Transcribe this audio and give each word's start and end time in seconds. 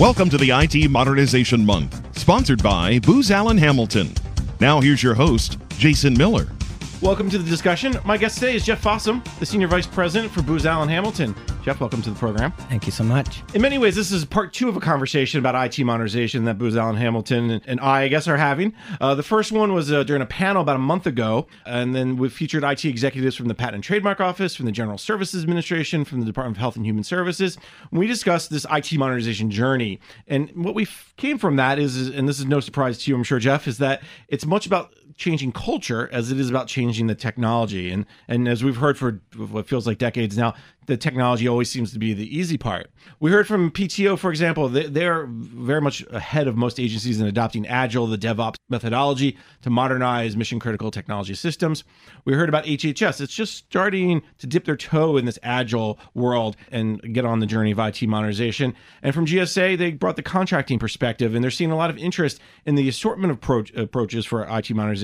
Welcome 0.00 0.28
to 0.30 0.36
the 0.36 0.50
IT 0.50 0.90
Modernization 0.90 1.64
Month, 1.64 2.18
sponsored 2.18 2.60
by 2.60 2.98
Booz 2.98 3.30
Allen 3.30 3.56
Hamilton. 3.56 4.12
Now 4.58 4.80
here's 4.80 5.04
your 5.04 5.14
host, 5.14 5.56
Jason 5.78 6.18
Miller. 6.18 6.48
Welcome 7.00 7.30
to 7.30 7.38
the 7.38 7.48
discussion. 7.48 7.96
My 8.04 8.16
guest 8.16 8.38
today 8.38 8.56
is 8.56 8.64
Jeff 8.64 8.82
Fossum, 8.82 9.22
the 9.38 9.46
Senior 9.46 9.68
Vice 9.68 9.86
President 9.86 10.32
for 10.32 10.42
Booz 10.42 10.66
Allen 10.66 10.88
Hamilton. 10.88 11.32
Jeff, 11.64 11.80
welcome 11.80 12.02
to 12.02 12.10
the 12.10 12.18
program. 12.18 12.52
Thank 12.68 12.84
you 12.84 12.92
so 12.92 13.02
much. 13.02 13.42
In 13.54 13.62
many 13.62 13.78
ways, 13.78 13.96
this 13.96 14.12
is 14.12 14.26
part 14.26 14.52
two 14.52 14.68
of 14.68 14.76
a 14.76 14.80
conversation 14.80 15.38
about 15.38 15.54
IT 15.54 15.82
modernization 15.82 16.44
that 16.44 16.58
Booz 16.58 16.76
Allen 16.76 16.96
Hamilton 16.96 17.62
and 17.64 17.80
I, 17.80 18.02
I 18.02 18.08
guess, 18.08 18.28
are 18.28 18.36
having. 18.36 18.74
Uh, 19.00 19.14
the 19.14 19.22
first 19.22 19.50
one 19.50 19.72
was 19.72 19.90
uh, 19.90 20.02
during 20.02 20.20
a 20.20 20.26
panel 20.26 20.60
about 20.60 20.76
a 20.76 20.80
month 20.80 21.06
ago, 21.06 21.46
and 21.64 21.96
then 21.96 22.18
we 22.18 22.28
featured 22.28 22.64
IT 22.64 22.84
executives 22.84 23.34
from 23.34 23.48
the 23.48 23.54
Patent 23.54 23.76
and 23.76 23.84
Trademark 23.84 24.20
Office, 24.20 24.54
from 24.54 24.66
the 24.66 24.72
General 24.72 24.98
Services 24.98 25.42
Administration, 25.42 26.04
from 26.04 26.20
the 26.20 26.26
Department 26.26 26.58
of 26.58 26.60
Health 26.60 26.76
and 26.76 26.84
Human 26.84 27.02
Services. 27.02 27.56
We 27.90 28.06
discussed 28.06 28.50
this 28.50 28.66
IT 28.70 28.92
modernization 28.98 29.50
journey, 29.50 30.00
and 30.28 30.50
what 30.54 30.74
we 30.74 30.86
came 31.16 31.38
from 31.38 31.56
that 31.56 31.78
is, 31.78 32.10
and 32.10 32.28
this 32.28 32.38
is 32.38 32.44
no 32.44 32.60
surprise 32.60 32.98
to 32.98 33.10
you, 33.10 33.16
I'm 33.16 33.24
sure, 33.24 33.38
Jeff, 33.38 33.66
is 33.66 33.78
that 33.78 34.02
it's 34.28 34.44
much 34.44 34.66
about 34.66 34.92
changing 35.16 35.52
culture 35.52 36.08
as 36.12 36.30
it 36.30 36.38
is 36.38 36.50
about 36.50 36.66
changing 36.66 37.06
the 37.06 37.14
technology. 37.14 37.90
And 37.90 38.06
and 38.28 38.48
as 38.48 38.64
we've 38.64 38.76
heard 38.76 38.98
for 38.98 39.20
what 39.36 39.68
feels 39.68 39.86
like 39.86 39.98
decades 39.98 40.36
now, 40.36 40.54
the 40.86 40.96
technology 40.96 41.48
always 41.48 41.70
seems 41.70 41.92
to 41.92 41.98
be 41.98 42.12
the 42.12 42.36
easy 42.36 42.58
part. 42.58 42.90
We 43.20 43.30
heard 43.30 43.46
from 43.46 43.70
PTO, 43.70 44.18
for 44.18 44.30
example, 44.30 44.68
they, 44.68 45.06
are 45.06 45.26
very 45.26 45.80
much 45.80 46.04
ahead 46.10 46.46
of 46.46 46.56
most 46.56 46.78
agencies 46.78 47.20
in 47.20 47.26
adopting 47.26 47.66
Agile, 47.66 48.06
the 48.06 48.18
DevOps 48.18 48.56
methodology 48.68 49.38
to 49.62 49.70
modernize 49.70 50.36
mission 50.36 50.58
critical 50.58 50.90
technology 50.90 51.34
systems. 51.34 51.84
We 52.24 52.34
heard 52.34 52.48
about 52.48 52.64
HHS. 52.64 53.20
It's 53.20 53.34
just 53.34 53.56
starting 53.56 54.22
to 54.38 54.46
dip 54.46 54.64
their 54.64 54.76
toe 54.76 55.16
in 55.16 55.24
this 55.24 55.38
Agile 55.42 55.98
world 56.14 56.56
and 56.70 57.00
get 57.14 57.24
on 57.24 57.40
the 57.40 57.46
journey 57.46 57.70
of 57.70 57.78
IT 57.78 58.02
modernization. 58.02 58.74
And 59.02 59.14
from 59.14 59.26
GSA, 59.26 59.78
they 59.78 59.92
brought 59.92 60.16
the 60.16 60.22
contracting 60.22 60.78
perspective, 60.78 61.34
and 61.34 61.42
they're 61.42 61.50
seeing 61.50 61.70
a 61.70 61.76
lot 61.76 61.90
of 61.90 61.98
interest 61.98 62.40
in 62.66 62.74
the 62.74 62.88
assortment 62.88 63.30
of 63.30 63.38
approach, 63.38 63.72
approaches 63.74 64.26
for 64.26 64.44
IT 64.44 64.70
modernization. 64.70 65.03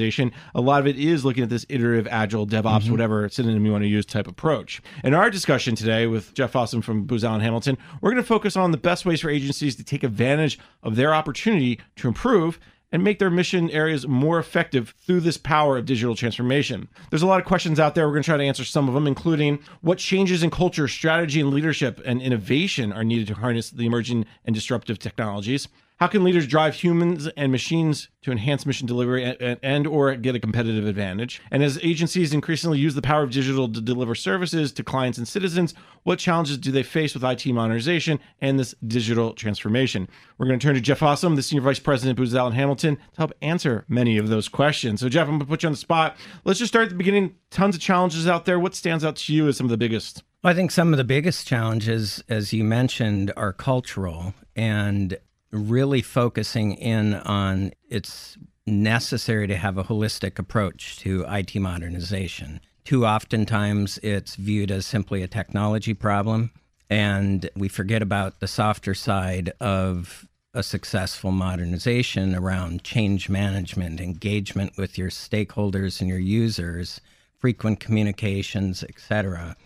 A 0.55 0.61
lot 0.61 0.81
of 0.81 0.87
it 0.87 0.99
is 0.99 1.25
looking 1.25 1.43
at 1.43 1.49
this 1.49 1.67
iterative 1.69 2.09
Agile, 2.11 2.47
DevOps, 2.47 2.83
mm-hmm. 2.83 2.93
whatever 2.93 3.29
synonym 3.29 3.65
you 3.67 3.73
want 3.73 3.85
to 3.85 3.89
use 3.89 4.07
type 4.07 4.27
approach. 4.27 4.81
In 5.05 5.15
our 5.15 5.31
discussion, 5.31 5.51
discussion 5.51 5.75
today 5.75 6.07
with 6.07 6.33
Jeff 6.33 6.53
Fossum 6.53 6.83
from 6.83 7.05
Booz 7.05 7.25
Allen 7.25 7.41
Hamilton. 7.41 7.77
We're 8.01 8.13
going 8.13 8.23
to 8.23 8.27
focus 8.27 8.57
on 8.57 8.71
the 8.71 8.77
best 8.77 9.05
ways 9.05 9.21
for 9.21 9.29
agencies 9.29 9.75
to 9.77 9.83
take 9.85 10.05
advantage 10.05 10.59
of 10.83 10.97
their 10.97 11.13
opportunity 11.13 11.81
to 11.97 12.09
improve 12.09 12.61
and 12.93 13.03
make 13.03 13.19
their 13.19 13.31
mission 13.31 13.69
areas 13.71 14.07
more 14.07 14.39
effective 14.39 14.95
through 15.05 15.21
this 15.21 15.37
power 15.37 15.77
of 15.77 15.87
digital 15.87 16.15
transformation. 16.15 16.89
There's 17.11 17.23
a 17.23 17.27
lot 17.27 17.41
of 17.41 17.47
questions 17.47 17.81
out 17.81 17.95
there. 17.95 18.07
We're 18.07 18.15
going 18.15 18.23
to 18.23 18.29
try 18.29 18.37
to 18.37 18.45
answer 18.45 18.65
some 18.65 18.89
of 18.89 18.95
them, 18.95 19.07
including 19.07 19.59
what 19.81 19.99
changes 19.99 20.43
in 20.43 20.51
culture, 20.51 20.89
strategy, 20.89 21.41
and 21.41 21.51
leadership 21.51 22.01
and 22.05 22.23
innovation 22.23 22.93
are 22.93 23.03
needed 23.05 23.27
to 23.27 23.35
harness 23.35 23.71
the 23.71 23.87
emerging 23.87 24.27
and 24.45 24.55
disruptive 24.55 24.99
technologies. 24.99 25.69
How 26.01 26.07
can 26.07 26.25
leaders 26.25 26.47
drive 26.47 26.77
humans 26.77 27.29
and 27.37 27.53
machines 27.53 28.09
to 28.23 28.33
enhance 28.33 28.65
mission 28.65 28.87
delivery 28.87 29.23
and, 29.23 29.59
and, 29.63 29.87
or 29.87 30.15
get 30.15 30.35
a 30.35 30.41
competitive 30.41 30.87
advantage? 30.87 31.43
And 31.51 31.63
as 31.63 31.79
agencies 31.83 32.33
increasingly 32.33 32.79
use 32.79 32.95
the 32.95 33.03
power 33.03 33.23
of 33.23 33.31
digital 33.31 33.71
to 33.71 33.83
deliver 33.83 34.15
services 34.15 34.73
to 34.73 34.83
clients 34.83 35.19
and 35.19 35.29
citizens, 35.29 35.75
what 36.05 36.19
challenges 36.19 36.57
do 36.57 36.73
they 36.73 36.83
face 36.83 37.13
with 37.13 37.23
IT 37.23 37.45
modernization 37.49 38.19
and 38.41 38.59
this 38.59 38.75
digital 38.87 39.35
transformation? 39.35 40.09
We're 40.39 40.47
going 40.47 40.59
to 40.59 40.67
turn 40.67 40.75
to 40.75 40.81
Jeff 40.81 41.01
Fossum, 41.01 41.37
the 41.37 41.43
Senior 41.43 41.61
Vice 41.61 41.79
President 41.79 42.19
at 42.19 42.23
Booz 42.23 42.35
Allen 42.35 42.55
Hamilton, 42.55 42.97
to 42.97 43.17
help 43.19 43.35
answer 43.43 43.85
many 43.87 44.17
of 44.17 44.29
those 44.29 44.49
questions. 44.49 45.01
So 45.01 45.11
Jeff, 45.11 45.25
I'm 45.25 45.33
going 45.33 45.41
to 45.41 45.47
put 45.47 45.65
you 45.65 45.67
on 45.67 45.75
the 45.75 45.77
spot. 45.77 46.17
Let's 46.45 46.59
just 46.59 46.73
start 46.73 46.85
at 46.85 46.89
the 46.89 46.97
beginning. 46.97 47.35
Tons 47.51 47.77
of 47.77 47.83
challenges 47.83 48.27
out 48.27 48.47
there. 48.47 48.59
What 48.59 48.75
stands 48.75 49.05
out 49.05 49.17
to 49.17 49.35
you 49.35 49.49
as 49.49 49.59
some 49.59 49.67
of 49.67 49.71
the 49.71 49.77
biggest? 49.77 50.23
I 50.43 50.55
think 50.55 50.71
some 50.71 50.95
of 50.95 50.97
the 50.97 51.05
biggest 51.05 51.47
challenges, 51.47 52.25
as 52.27 52.55
you 52.55 52.65
mentioned, 52.65 53.35
are 53.37 53.53
cultural. 53.53 54.33
And 54.57 55.19
really 55.53 56.03
focusing 56.03 56.75
in 56.75 57.15
on 57.15 57.73
it's 57.89 58.37
necessary 58.67 59.47
to 59.47 59.57
have 59.57 59.79
a 59.79 59.85
holistic 59.85 60.39
approach 60.39 60.99
to 60.99 61.25
IT 61.29 61.57
modernization. 61.57 62.61
Too 62.85 63.05
oftentimes 63.05 63.99
it's 64.03 64.37
viewed 64.37 64.71
as 64.71 64.87
simply 64.87 65.23
a 65.23 65.29
technology 65.29 65.95
problem, 65.95 66.51
and 66.89 67.49
we 67.57 67.69
forget 67.69 68.03
about 68.03 68.41
the 68.41 68.49
softer 68.49 68.95
side 68.95 69.53
of 69.61 70.27
a 70.53 70.63
successful 70.63 71.31
modernization 71.31 72.35
around 72.35 72.83
change 72.83 73.29
management, 73.29 74.01
engagement 74.01 74.77
with 74.77 74.99
your 74.99 75.11
stakeholders 75.11 76.01
and 76.01 76.09
your 76.09 76.19
users, 76.19 77.01
frequent 77.39 77.79
communications, 77.79 78.83
etc. 78.83 79.57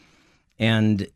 And 0.59 1.09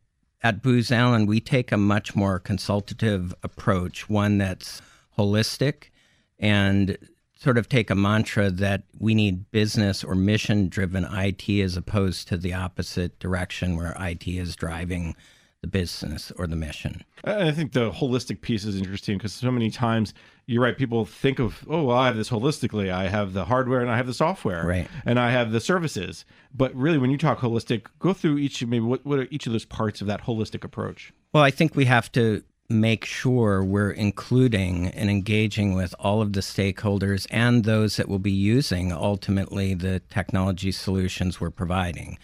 at 0.43 0.63
Booz 0.63 0.93
Allen, 0.93 1.27
we 1.27 1.41
take 1.41 1.73
a 1.73 1.77
much 1.77 2.15
more 2.15 2.39
consultative 2.39 3.35
approach, 3.43 4.09
one 4.09 4.39
that's 4.39 4.81
holistic 5.19 5.91
and 6.39 6.97
sort 7.37 7.59
of 7.59 7.69
take 7.69 7.91
a 7.91 7.95
mantra 7.95 8.51
that 8.51 8.83
we 8.99 9.15
need 9.15 9.51
business 9.51 10.03
or 10.03 10.15
mission 10.15 10.69
driven 10.69 11.05
IT 11.05 11.49
as 11.49 11.77
opposed 11.77 12.29
to 12.29 12.37
the 12.37 12.53
opposite 12.53 13.19
direction 13.19 13.77
where 13.77 13.97
IT 13.99 14.27
is 14.27 14.57
driving 14.57 15.15
the 15.63 15.69
business 15.69 16.31
or 16.37 16.47
the 16.47 16.57
mission. 16.57 17.05
I 17.25 17.51
think 17.51 17.73
the 17.73 17.91
holistic 17.91 18.41
piece 18.41 18.65
is 18.65 18.77
interesting 18.77 19.19
because 19.19 19.33
so 19.33 19.51
many 19.51 19.71
times 19.71 20.15
you're 20.47 20.63
right. 20.63 20.77
People 20.77 21.05
think 21.05 21.39
of, 21.41 21.65
oh, 21.69 21.85
well, 21.85 21.97
I 21.97 22.07
have 22.07 22.17
this 22.17 22.31
holistically. 22.31 22.91
I 22.91 23.09
have 23.09 23.33
the 23.33 23.45
hardware 23.45 23.81
and 23.81 23.91
I 23.91 23.97
have 23.97 24.07
the 24.07 24.15
software, 24.15 24.65
right, 24.65 24.89
and 25.05 25.19
I 25.19 25.31
have 25.31 25.51
the 25.51 25.61
services. 25.61 26.25
But 26.55 26.75
really, 26.75 26.99
when 26.99 27.11
you 27.11 27.19
talk 27.19 27.41
holistic, 27.41 27.87
go 27.99 28.13
through 28.13 28.39
each 28.39 28.65
maybe 28.65 28.85
what 28.85 29.05
what 29.05 29.19
are 29.19 29.29
each 29.31 29.47
of 29.47 29.53
those 29.53 29.65
parts 29.65 30.01
of 30.01 30.07
that 30.07 30.23
holistic 30.23 30.65
approach. 30.65 31.13
Well, 31.33 31.43
I 31.43 31.51
think 31.51 31.75
we 31.75 31.87
have 31.87 32.11
to 32.13 32.43
make 32.71 33.05
sure 33.05 33.65
we're 33.65 33.91
including 33.91 34.89
and 34.89 35.11
engaging 35.11 35.75
with 35.75 35.95
all 35.99 36.21
of 36.21 36.35
the 36.35 36.41
stakeholders 36.41 37.27
and 37.31 37.65
those 37.65 37.97
that 37.97 38.09
will 38.09 38.19
be 38.19 38.31
using 38.31 38.93
ultimately 38.93 39.73
the 39.73 40.01
technology 40.11 40.71
solutions 40.71 41.41
we're 41.41 41.51
providing. 41.51 42.19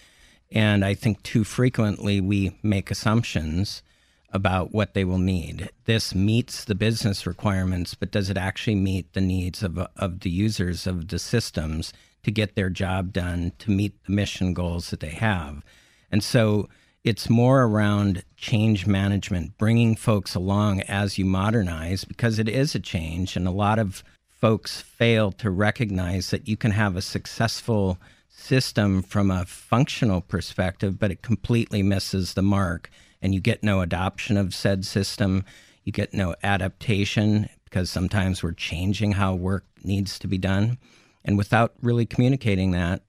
And 0.54 0.84
I 0.84 0.94
think 0.94 1.22
too 1.24 1.42
frequently 1.42 2.20
we 2.20 2.56
make 2.62 2.90
assumptions 2.90 3.82
about 4.30 4.72
what 4.72 4.94
they 4.94 5.04
will 5.04 5.18
need. 5.18 5.68
This 5.84 6.14
meets 6.14 6.64
the 6.64 6.74
business 6.76 7.26
requirements, 7.26 7.94
but 7.94 8.12
does 8.12 8.30
it 8.30 8.36
actually 8.36 8.76
meet 8.76 9.12
the 9.12 9.20
needs 9.20 9.62
of, 9.64 9.78
of 9.96 10.20
the 10.20 10.30
users 10.30 10.86
of 10.86 11.08
the 11.08 11.18
systems 11.18 11.92
to 12.22 12.30
get 12.30 12.54
their 12.54 12.70
job 12.70 13.12
done, 13.12 13.52
to 13.58 13.70
meet 13.70 13.94
the 14.04 14.12
mission 14.12 14.54
goals 14.54 14.90
that 14.90 15.00
they 15.00 15.10
have? 15.10 15.62
And 16.10 16.22
so 16.22 16.68
it's 17.02 17.28
more 17.28 17.64
around 17.64 18.24
change 18.36 18.86
management, 18.86 19.58
bringing 19.58 19.96
folks 19.96 20.34
along 20.34 20.82
as 20.82 21.18
you 21.18 21.24
modernize, 21.24 22.04
because 22.04 22.38
it 22.38 22.48
is 22.48 22.74
a 22.74 22.80
change. 22.80 23.36
And 23.36 23.46
a 23.46 23.52
lot 23.52 23.78
of 23.78 24.04
folks 24.28 24.80
fail 24.80 25.32
to 25.32 25.50
recognize 25.50 26.30
that 26.30 26.48
you 26.48 26.56
can 26.56 26.70
have 26.70 26.96
a 26.96 27.02
successful 27.02 27.98
system 28.36 29.02
from 29.02 29.30
a 29.30 29.44
functional 29.44 30.20
perspective, 30.20 30.98
but 30.98 31.10
it 31.10 31.22
completely 31.22 31.82
misses 31.82 32.34
the 32.34 32.42
mark. 32.42 32.90
And 33.22 33.34
you 33.34 33.40
get 33.40 33.62
no 33.62 33.80
adoption 33.80 34.36
of 34.36 34.54
said 34.54 34.84
system. 34.84 35.44
You 35.84 35.92
get 35.92 36.12
no 36.12 36.34
adaptation 36.42 37.48
because 37.64 37.90
sometimes 37.90 38.42
we're 38.42 38.52
changing 38.52 39.12
how 39.12 39.34
work 39.34 39.64
needs 39.82 40.18
to 40.18 40.26
be 40.26 40.38
done. 40.38 40.78
And 41.24 41.38
without 41.38 41.72
really 41.80 42.06
communicating 42.06 42.72
that, 42.72 43.02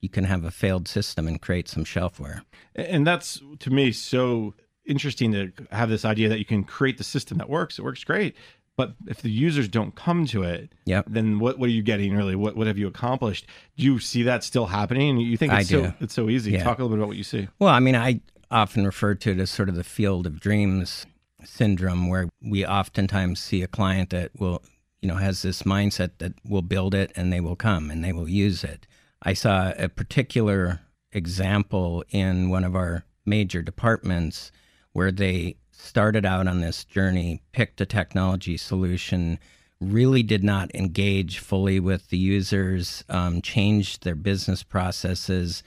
you 0.00 0.08
can 0.08 0.24
have 0.24 0.44
a 0.44 0.50
failed 0.50 0.88
system 0.88 1.28
and 1.28 1.40
create 1.40 1.68
some 1.68 1.84
shelfware. 1.84 2.42
And 2.74 3.06
that's 3.06 3.40
to 3.60 3.70
me 3.70 3.92
so 3.92 4.54
interesting 4.84 5.32
to 5.32 5.52
have 5.70 5.88
this 5.88 6.04
idea 6.04 6.28
that 6.28 6.38
you 6.38 6.44
can 6.44 6.64
create 6.64 6.98
the 6.98 7.04
system 7.04 7.38
that 7.38 7.48
works. 7.48 7.78
It 7.78 7.82
works 7.82 8.04
great. 8.04 8.34
But 8.76 8.94
if 9.06 9.22
the 9.22 9.30
users 9.30 9.68
don't 9.68 9.94
come 9.94 10.26
to 10.26 10.42
it, 10.42 10.72
yep. 10.84 11.06
then 11.08 11.38
what, 11.38 11.58
what 11.58 11.68
are 11.68 11.72
you 11.72 11.82
getting 11.82 12.16
really? 12.16 12.34
What 12.34 12.56
what 12.56 12.66
have 12.66 12.76
you 12.76 12.88
accomplished? 12.88 13.46
Do 13.76 13.84
you 13.84 14.00
see 14.00 14.24
that 14.24 14.42
still 14.42 14.66
happening? 14.66 15.18
You 15.18 15.36
think 15.36 15.52
it's 15.52 15.70
so 15.70 15.94
it's 16.00 16.14
so 16.14 16.28
easy. 16.28 16.52
Yeah. 16.52 16.64
Talk 16.64 16.78
a 16.78 16.82
little 16.82 16.96
bit 16.96 17.00
about 17.00 17.08
what 17.08 17.16
you 17.16 17.24
see. 17.24 17.48
Well, 17.60 17.72
I 17.72 17.78
mean, 17.78 17.94
I 17.94 18.20
often 18.50 18.84
refer 18.84 19.14
to 19.14 19.30
it 19.30 19.38
as 19.38 19.50
sort 19.50 19.68
of 19.68 19.76
the 19.76 19.84
field 19.84 20.26
of 20.26 20.40
dreams 20.40 21.06
syndrome, 21.44 22.08
where 22.08 22.28
we 22.42 22.66
oftentimes 22.66 23.40
see 23.40 23.62
a 23.62 23.68
client 23.68 24.10
that 24.10 24.30
will, 24.38 24.62
you 25.00 25.08
know, 25.08 25.16
has 25.16 25.42
this 25.42 25.62
mindset 25.62 26.12
that 26.18 26.32
will 26.44 26.62
build 26.62 26.94
it 26.94 27.12
and 27.14 27.32
they 27.32 27.40
will 27.40 27.56
come 27.56 27.90
and 27.90 28.04
they 28.04 28.12
will 28.12 28.28
use 28.28 28.64
it. 28.64 28.86
I 29.22 29.34
saw 29.34 29.72
a 29.78 29.88
particular 29.88 30.80
example 31.12 32.04
in 32.10 32.50
one 32.50 32.64
of 32.64 32.74
our 32.74 33.04
major 33.24 33.62
departments 33.62 34.50
where 34.92 35.12
they 35.12 35.56
started 35.84 36.24
out 36.24 36.48
on 36.48 36.60
this 36.60 36.84
journey, 36.84 37.42
picked 37.52 37.80
a 37.80 37.86
technology 37.86 38.56
solution, 38.56 39.38
really 39.80 40.22
did 40.22 40.42
not 40.42 40.74
engage 40.74 41.38
fully 41.38 41.78
with 41.78 42.08
the 42.08 42.18
users, 42.18 43.04
um, 43.08 43.42
changed 43.42 44.02
their 44.02 44.14
business 44.14 44.62
processes, 44.62 45.62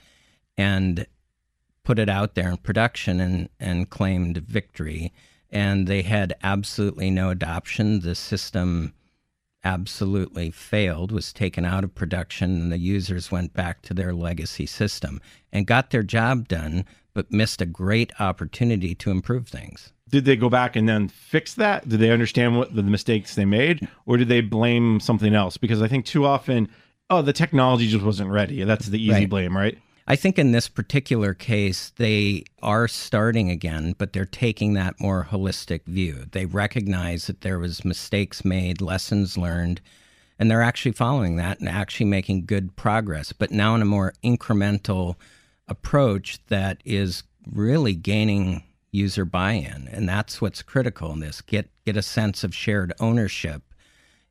and 0.56 1.06
put 1.84 1.98
it 1.98 2.08
out 2.08 2.34
there 2.34 2.50
in 2.50 2.56
production 2.56 3.20
and, 3.20 3.48
and 3.60 3.90
claimed 3.90 4.38
victory. 4.38 5.12
And 5.50 5.86
they 5.86 6.02
had 6.02 6.34
absolutely 6.42 7.10
no 7.10 7.30
adoption. 7.30 8.00
The 8.00 8.14
system 8.14 8.92
absolutely 9.64 10.50
failed, 10.50 11.12
was 11.12 11.32
taken 11.32 11.64
out 11.64 11.84
of 11.84 11.94
production, 11.94 12.60
and 12.60 12.72
the 12.72 12.78
users 12.78 13.30
went 13.30 13.54
back 13.54 13.82
to 13.82 13.94
their 13.94 14.12
legacy 14.12 14.66
system 14.66 15.20
and 15.52 15.66
got 15.66 15.90
their 15.90 16.02
job 16.02 16.48
done, 16.48 16.84
but 17.14 17.32
missed 17.32 17.62
a 17.62 17.66
great 17.66 18.12
opportunity 18.20 18.94
to 18.94 19.10
improve 19.10 19.48
things. 19.48 19.92
Did 20.08 20.24
they 20.24 20.36
go 20.36 20.48
back 20.48 20.76
and 20.76 20.88
then 20.88 21.08
fix 21.08 21.54
that? 21.54 21.88
Did 21.88 22.00
they 22.00 22.10
understand 22.10 22.56
what 22.56 22.74
the 22.74 22.82
mistakes 22.82 23.34
they 23.34 23.44
made, 23.44 23.86
or 24.06 24.16
did 24.16 24.28
they 24.28 24.40
blame 24.40 25.00
something 25.00 25.34
else? 25.34 25.56
Because 25.56 25.82
I 25.82 25.88
think 25.88 26.06
too 26.06 26.24
often, 26.24 26.68
oh, 27.10 27.22
the 27.22 27.32
technology 27.32 27.88
just 27.88 28.04
wasn't 28.04 28.30
ready. 28.30 28.64
That's 28.64 28.86
the 28.86 29.00
easy 29.00 29.12
Right. 29.12 29.28
blame, 29.28 29.56
right? 29.56 29.78
I 30.10 30.16
think 30.16 30.38
in 30.38 30.52
this 30.52 30.68
particular 30.68 31.34
case, 31.34 31.92
they 31.96 32.44
are 32.62 32.88
starting 32.88 33.50
again, 33.50 33.94
but 33.98 34.14
they're 34.14 34.24
taking 34.24 34.72
that 34.72 34.98
more 34.98 35.28
holistic 35.30 35.84
view. 35.84 36.24
They 36.32 36.46
recognize 36.46 37.26
that 37.26 37.42
there 37.42 37.58
was 37.58 37.84
mistakes 37.84 38.42
made, 38.42 38.80
lessons 38.80 39.36
learned, 39.36 39.82
and 40.38 40.50
they're 40.50 40.62
actually 40.62 40.92
following 40.92 41.36
that 41.36 41.60
and 41.60 41.68
actually 41.68 42.06
making 42.06 42.46
good 42.46 42.74
progress, 42.74 43.34
but 43.34 43.50
now 43.50 43.74
in 43.74 43.82
a 43.82 43.84
more 43.84 44.14
incremental 44.24 45.16
approach 45.66 46.38
that 46.46 46.80
is 46.86 47.22
really 47.52 47.94
gaining 47.94 48.62
user 48.90 49.24
buy-in. 49.24 49.88
And 49.90 50.08
that's 50.08 50.40
what's 50.40 50.62
critical 50.62 51.12
in 51.12 51.20
this. 51.20 51.40
Get 51.40 51.70
get 51.84 51.96
a 51.96 52.02
sense 52.02 52.44
of 52.44 52.54
shared 52.54 52.92
ownership 53.00 53.62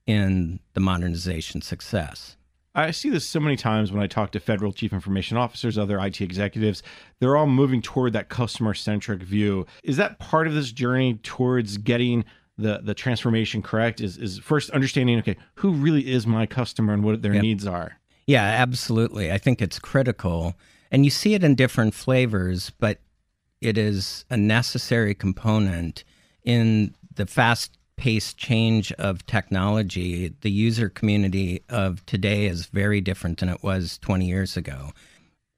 in 0.06 0.60
the 0.74 0.80
modernization 0.80 1.62
success. 1.62 2.38
I 2.76 2.92
see 2.92 3.10
this 3.10 3.26
so 3.26 3.40
many 3.40 3.56
times 3.56 3.92
when 3.92 4.04
I 4.04 4.08
talk 4.08 4.32
to 4.34 4.40
federal 4.40 4.72
chief 4.72 4.94
information 4.94 5.36
officers, 5.36 5.80
other 5.80 6.00
IT 6.00 6.22
executives. 6.22 6.84
They're 7.20 7.36
all 7.36 7.48
moving 7.48 7.82
toward 7.82 8.14
that 8.14 8.30
customer 8.30 8.76
centric 8.76 9.24
view. 9.24 9.66
Is 9.84 9.98
that 9.98 10.20
part 10.20 10.46
of 10.46 10.54
this 10.54 10.72
journey 10.72 11.16
towards 11.24 11.78
getting 11.78 12.24
the 12.58 12.80
the 12.84 12.94
transformation 12.94 13.62
correct? 13.62 14.00
Is 14.02 14.18
is 14.18 14.38
first 14.40 14.70
understanding 14.72 15.18
okay, 15.20 15.38
who 15.56 15.72
really 15.72 16.12
is 16.12 16.28
my 16.28 16.46
customer 16.46 16.94
and 16.94 17.04
what 17.04 17.22
their 17.22 17.34
Yep. 17.34 17.42
needs 17.42 17.66
are? 17.68 17.98
Yeah, 18.28 18.44
absolutely. 18.44 19.32
I 19.32 19.38
think 19.38 19.62
it's 19.62 19.80
critical. 19.80 20.54
And 20.92 21.04
you 21.04 21.12
see 21.12 21.34
it 21.34 21.44
in 21.44 21.56
different 21.56 21.94
flavors, 21.94 22.72
but 22.80 23.00
it 23.62 23.78
is 23.78 24.26
a 24.30 24.38
necessary 24.38 25.14
component 25.14 26.04
in 26.44 26.94
the 27.16 27.26
fast 27.26 27.78
paced 27.98 28.38
change 28.38 28.92
of 28.94 29.26
technology. 29.26 30.34
The 30.42 30.52
user 30.52 30.88
community 30.90 31.64
of 31.68 32.06
today 32.06 32.46
is 32.46 32.68
very 32.68 33.02
different 33.02 33.40
than 33.40 33.50
it 33.50 33.64
was 33.64 33.98
20 34.00 34.26
years 34.26 34.56
ago. 34.56 34.92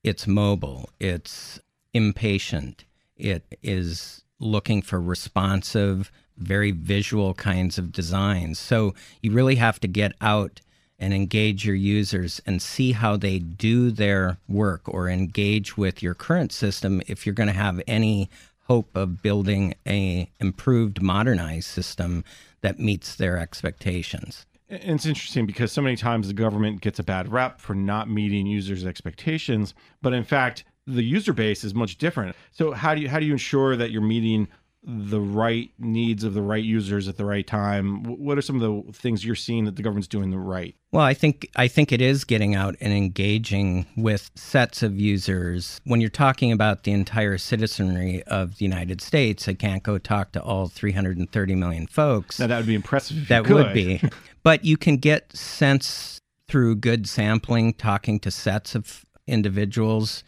It's 0.04 0.26
mobile, 0.26 0.90
it's 1.00 1.60
impatient, 1.94 2.86
it 3.18 3.44
is 3.62 4.24
looking 4.40 4.82
for 4.82 5.02
responsive, 5.02 6.10
very 6.38 6.72
visual 6.72 7.34
kinds 7.34 7.78
of 7.78 7.92
designs. 7.92 8.58
So 8.58 8.96
you 9.22 9.34
really 9.34 9.56
have 9.56 9.80
to 9.82 9.88
get 9.90 10.14
out 10.22 10.62
and 11.00 11.14
engage 11.14 11.66
your 11.66 11.76
users 11.76 12.42
and 12.46 12.62
see 12.62 12.92
how 12.92 13.16
they 13.16 13.40
do 13.40 13.90
their 13.90 14.38
work 14.48 14.82
or 14.86 15.10
engage 15.10 15.78
with 15.78 16.04
your 16.04 16.14
current 16.14 16.52
system 16.52 17.02
if 17.08 17.26
you're 17.26 17.34
going 17.34 17.48
to 17.48 17.54
have 17.54 17.82
any 17.88 18.30
hope 18.68 18.96
of 18.96 19.22
building 19.22 19.74
a 19.88 20.30
improved 20.40 21.02
modernized 21.02 21.68
system 21.68 22.24
that 22.62 22.80
meets 22.80 23.16
their 23.16 23.38
expectations 23.38 24.46
it's 24.70 25.08
interesting 25.08 25.48
because 25.48 25.72
so 25.72 25.82
many 25.82 25.96
times 25.96 26.28
the 26.28 26.34
government 26.34 26.82
gets 26.82 27.00
a 27.00 27.04
bad 27.04 27.32
rep 27.32 27.60
for 27.60 27.74
not 27.74 28.08
meeting 28.08 28.46
users' 28.46 28.86
expectations, 28.86 29.74
but 30.02 30.14
in 30.14 30.24
fact, 30.24 30.64
the 30.86 31.04
user 31.04 31.34
base 31.34 31.64
is 31.64 31.74
much 31.74 31.98
different. 31.98 32.36
So 32.52 32.72
how 32.72 32.96
do 32.96 33.02
you 33.02 33.10
how 33.10 33.20
do 33.20 33.26
you 33.26 33.32
ensure 33.32 33.76
that 33.76 33.92
you're 33.92 34.02
meeting 34.02 34.48
the 34.82 35.20
right 35.20 35.72
needs 35.78 36.24
of 36.24 36.34
the 36.34 36.42
right 36.42 36.64
users 36.64 37.08
at 37.08 37.18
the 37.18 37.26
right 37.26 37.46
time? 37.46 38.04
What 38.04 38.38
are 38.38 38.42
some 38.42 38.62
of 38.62 38.62
the 38.62 38.94
things 38.94 39.26
you're 39.26 39.36
seeing 39.36 39.66
that 39.66 39.76
the 39.76 39.82
government's 39.82 40.08
doing 40.08 40.32
the 40.32 40.38
right? 40.38 40.76
Well, 40.92 41.04
I 41.04 41.14
think 41.14 41.50
I 41.56 41.68
think 41.68 41.92
it 41.92 42.02
is 42.02 42.24
getting 42.24 42.56
out 42.56 42.76
and 42.80 42.94
engaging 42.94 43.86
with 43.98 44.32
sets 44.36 44.82
of 44.82 45.00
users. 45.00 45.82
When 45.84 46.02
you're 46.02 46.10
talking 46.10 46.52
about 46.52 46.84
the 46.84 46.92
entire 46.92 47.38
citizenry 47.38 48.24
of 48.24 48.58
the 48.58 48.66
United 48.66 49.02
States, 49.02 49.48
I 49.48 49.54
can't 49.54 49.84
go 49.84 49.98
talk 49.98 50.32
to 50.34 50.42
all 50.42 50.68
330 50.68 51.56
million 51.56 51.88
folks. 51.88 52.40
Now 52.40 52.48
that 52.48 52.58
would 52.58 52.68
be 52.68 52.76
impressive. 52.76 53.24
If 53.24 53.28
that 53.28 53.50
would 53.50 53.74
be. 53.74 54.02
but 54.44 54.64
you 54.64 54.78
can 54.78 54.98
get 54.98 55.36
sense 55.36 56.20
through 56.48 56.78
good 56.78 57.08
sampling, 57.08 57.74
talking 57.74 58.20
to 58.22 58.32
sets 58.32 58.76
of 58.76 59.06
individuals. 59.28 60.24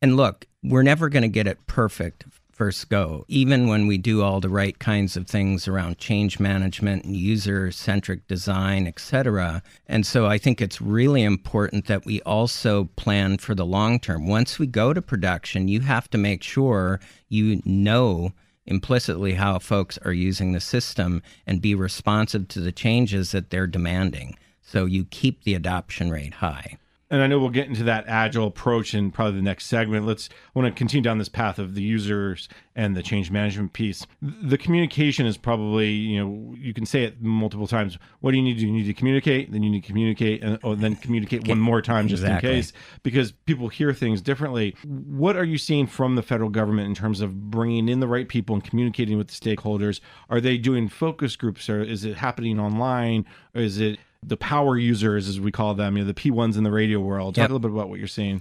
And 0.00 0.16
look, 0.16 0.46
we're 0.62 0.82
never 0.82 1.08
going 1.08 1.22
to 1.22 1.28
get 1.28 1.46
it 1.46 1.66
perfect 1.66 2.24
first 2.56 2.88
go, 2.88 3.26
even 3.28 3.68
when 3.68 3.86
we 3.86 3.98
do 3.98 4.22
all 4.22 4.40
the 4.40 4.48
right 4.48 4.78
kinds 4.78 5.14
of 5.14 5.26
things 5.26 5.68
around 5.68 5.98
change 5.98 6.40
management 6.40 7.04
and 7.04 7.14
user 7.14 7.70
centric 7.70 8.26
design, 8.26 8.86
et 8.86 8.98
cetera. 8.98 9.62
And 9.86 10.06
so 10.06 10.24
I 10.24 10.38
think 10.38 10.62
it's 10.62 10.80
really 10.80 11.22
important 11.22 11.86
that 11.86 12.06
we 12.06 12.22
also 12.22 12.84
plan 12.96 13.36
for 13.36 13.54
the 13.54 13.66
long 13.66 14.00
term. 14.00 14.26
Once 14.26 14.58
we 14.58 14.66
go 14.66 14.94
to 14.94 15.02
production, 15.02 15.68
you 15.68 15.80
have 15.80 16.08
to 16.10 16.18
make 16.18 16.42
sure 16.42 16.98
you 17.28 17.60
know 17.66 18.32
implicitly 18.64 19.34
how 19.34 19.58
folks 19.58 19.98
are 19.98 20.12
using 20.12 20.52
the 20.52 20.60
system 20.60 21.22
and 21.46 21.60
be 21.60 21.74
responsive 21.74 22.48
to 22.48 22.60
the 22.60 22.72
changes 22.72 23.32
that 23.32 23.50
they're 23.50 23.66
demanding. 23.66 24.34
So 24.62 24.86
you 24.86 25.04
keep 25.04 25.44
the 25.44 25.54
adoption 25.54 26.10
rate 26.10 26.34
high. 26.34 26.78
And 27.08 27.22
I 27.22 27.28
know 27.28 27.38
we'll 27.38 27.50
get 27.50 27.68
into 27.68 27.84
that 27.84 28.04
agile 28.08 28.48
approach 28.48 28.92
in 28.92 29.12
probably 29.12 29.36
the 29.36 29.42
next 29.42 29.66
segment. 29.66 30.06
Let's 30.06 30.28
I 30.28 30.58
want 30.58 30.74
to 30.74 30.76
continue 30.76 31.02
down 31.02 31.18
this 31.18 31.28
path 31.28 31.60
of 31.60 31.76
the 31.76 31.82
users 31.82 32.48
and 32.74 32.96
the 32.96 33.02
change 33.02 33.30
management 33.30 33.74
piece. 33.74 34.04
The 34.20 34.58
communication 34.58 35.24
is 35.24 35.36
probably, 35.36 35.90
you 35.90 36.18
know, 36.18 36.54
you 36.58 36.74
can 36.74 36.84
say 36.84 37.04
it 37.04 37.22
multiple 37.22 37.68
times. 37.68 37.96
What 38.20 38.32
do 38.32 38.38
you 38.38 38.42
need 38.42 38.54
to 38.54 38.60
do? 38.60 38.66
You 38.66 38.72
need 38.72 38.86
to 38.86 38.94
communicate, 38.94 39.52
then 39.52 39.62
you 39.62 39.70
need 39.70 39.82
to 39.82 39.86
communicate, 39.86 40.42
and 40.42 40.58
oh, 40.64 40.74
then 40.74 40.96
communicate 40.96 41.46
one 41.46 41.60
more 41.60 41.80
time 41.80 42.08
just 42.08 42.24
Exactly. 42.24 42.50
in 42.50 42.56
case, 42.56 42.72
because 43.04 43.30
people 43.30 43.68
hear 43.68 43.92
things 43.92 44.20
differently. 44.20 44.74
What 44.84 45.36
are 45.36 45.44
you 45.44 45.58
seeing 45.58 45.86
from 45.86 46.16
the 46.16 46.22
federal 46.22 46.50
government 46.50 46.88
in 46.88 46.94
terms 46.96 47.20
of 47.20 47.50
bringing 47.50 47.88
in 47.88 48.00
the 48.00 48.08
right 48.08 48.28
people 48.28 48.54
and 48.56 48.64
communicating 48.64 49.16
with 49.16 49.28
the 49.28 49.34
stakeholders? 49.34 50.00
Are 50.28 50.40
they 50.40 50.58
doing 50.58 50.88
focus 50.88 51.36
groups, 51.36 51.70
or 51.70 51.82
is 51.82 52.04
it 52.04 52.16
happening 52.16 52.58
online, 52.58 53.26
or 53.54 53.60
is 53.60 53.78
it 53.78 54.00
the 54.22 54.36
power 54.36 54.76
users, 54.78 55.28
as 55.28 55.40
we 55.40 55.52
call 55.52 55.74
them, 55.74 55.96
you 55.96 56.04
know, 56.04 56.06
the 56.12 56.14
P1s 56.14 56.56
in 56.56 56.64
the 56.64 56.70
radio 56.70 57.00
world. 57.00 57.34
Talk 57.34 57.42
Yep. 57.42 57.50
a 57.50 57.52
little 57.54 57.68
bit 57.68 57.74
about 57.74 57.88
what 57.88 57.98
you're 57.98 58.08
seeing. 58.08 58.40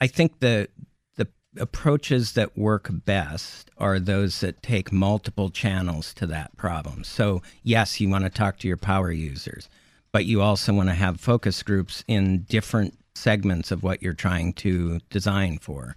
I 0.00 0.06
think 0.06 0.40
the 0.40 0.68
the 1.16 1.28
approaches 1.58 2.32
that 2.32 2.56
work 2.56 2.88
best 2.90 3.70
are 3.78 3.98
those 3.98 4.40
that 4.40 4.62
take 4.62 4.92
multiple 4.92 5.50
channels 5.50 6.12
to 6.14 6.26
that 6.26 6.54
problem. 6.56 7.02
So, 7.04 7.40
yes, 7.62 7.98
you 8.00 8.08
want 8.10 8.24
to 8.24 8.30
talk 8.30 8.58
to 8.58 8.68
your 8.68 8.76
power 8.76 9.10
users, 9.10 9.68
but 10.12 10.26
you 10.26 10.42
also 10.42 10.72
want 10.74 10.88
to 10.90 10.94
have 10.94 11.18
focus 11.20 11.62
groups 11.62 12.04
in 12.06 12.42
different 12.42 12.98
segments 13.14 13.70
of 13.70 13.82
what 13.82 14.02
you're 14.02 14.12
trying 14.12 14.52
to 14.52 15.00
design 15.08 15.56
for. 15.58 15.96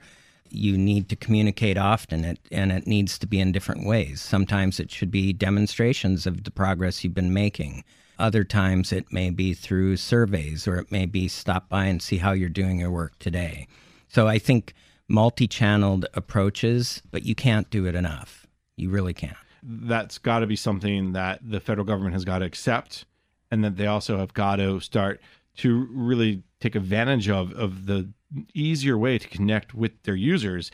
You 0.50 0.78
need 0.78 1.10
to 1.10 1.16
communicate 1.18 1.78
often, 1.78 2.24
it, 2.24 2.40
and 2.52 2.72
it 2.72 2.88
needs 2.88 3.20
to 3.20 3.28
be 3.28 3.40
in 3.40 3.52
different 3.52 3.86
ways. 3.86 4.22
Sometimes 4.22 4.80
it 4.80 4.90
should 4.90 5.12
be 5.12 5.34
demonstrations 5.34 6.26
of 6.26 6.46
the 6.46 6.52
progress 6.52 7.04
you've 7.04 7.14
been 7.14 7.34
making. 7.34 7.84
Other 8.20 8.44
times 8.44 8.92
it 8.92 9.12
may 9.14 9.30
be 9.30 9.54
through 9.54 9.96
surveys, 9.98 10.68
or 10.68 10.76
it 10.76 10.92
may 10.92 11.06
be 11.06 11.30
stop 11.30 11.70
by 11.70 11.86
and 11.86 12.02
see 12.02 12.18
how 12.18 12.34
you're 12.34 12.50
doing 12.50 12.80
your 12.82 12.92
work 12.92 13.18
today. 13.18 13.66
So 14.10 14.28
I 14.28 14.38
think 14.38 14.74
multi 15.08 15.48
channeled 15.48 16.06
approaches, 16.14 17.02
but 17.12 17.24
you 17.24 17.34
can't 17.34 17.70
do 17.70 17.86
it 17.86 17.96
enough. 17.96 18.46
You 18.76 18.90
really 18.90 19.14
can't. 19.14 19.38
That's 19.64 20.18
got 20.18 20.40
to 20.40 20.48
be 20.48 20.56
something 20.56 21.14
that 21.14 21.40
the 21.42 21.60
federal 21.60 21.86
government 21.86 22.14
has 22.14 22.26
got 22.26 22.40
to 22.40 22.46
accept, 22.46 23.06
and 23.52 23.64
that 23.64 23.78
they 23.78 23.88
also 23.88 24.18
have 24.18 24.34
got 24.34 24.58
to 24.58 24.82
start 24.82 25.22
to 25.58 25.88
really 25.92 26.44
take 26.60 26.76
advantage 26.76 27.30
of 27.30 27.54
of 27.54 27.86
the 27.86 28.10
easier 28.54 28.98
way 28.98 29.18
to 29.18 29.28
connect 29.28 29.74
with 29.74 30.04
their 30.04 30.16
users. 30.16 30.72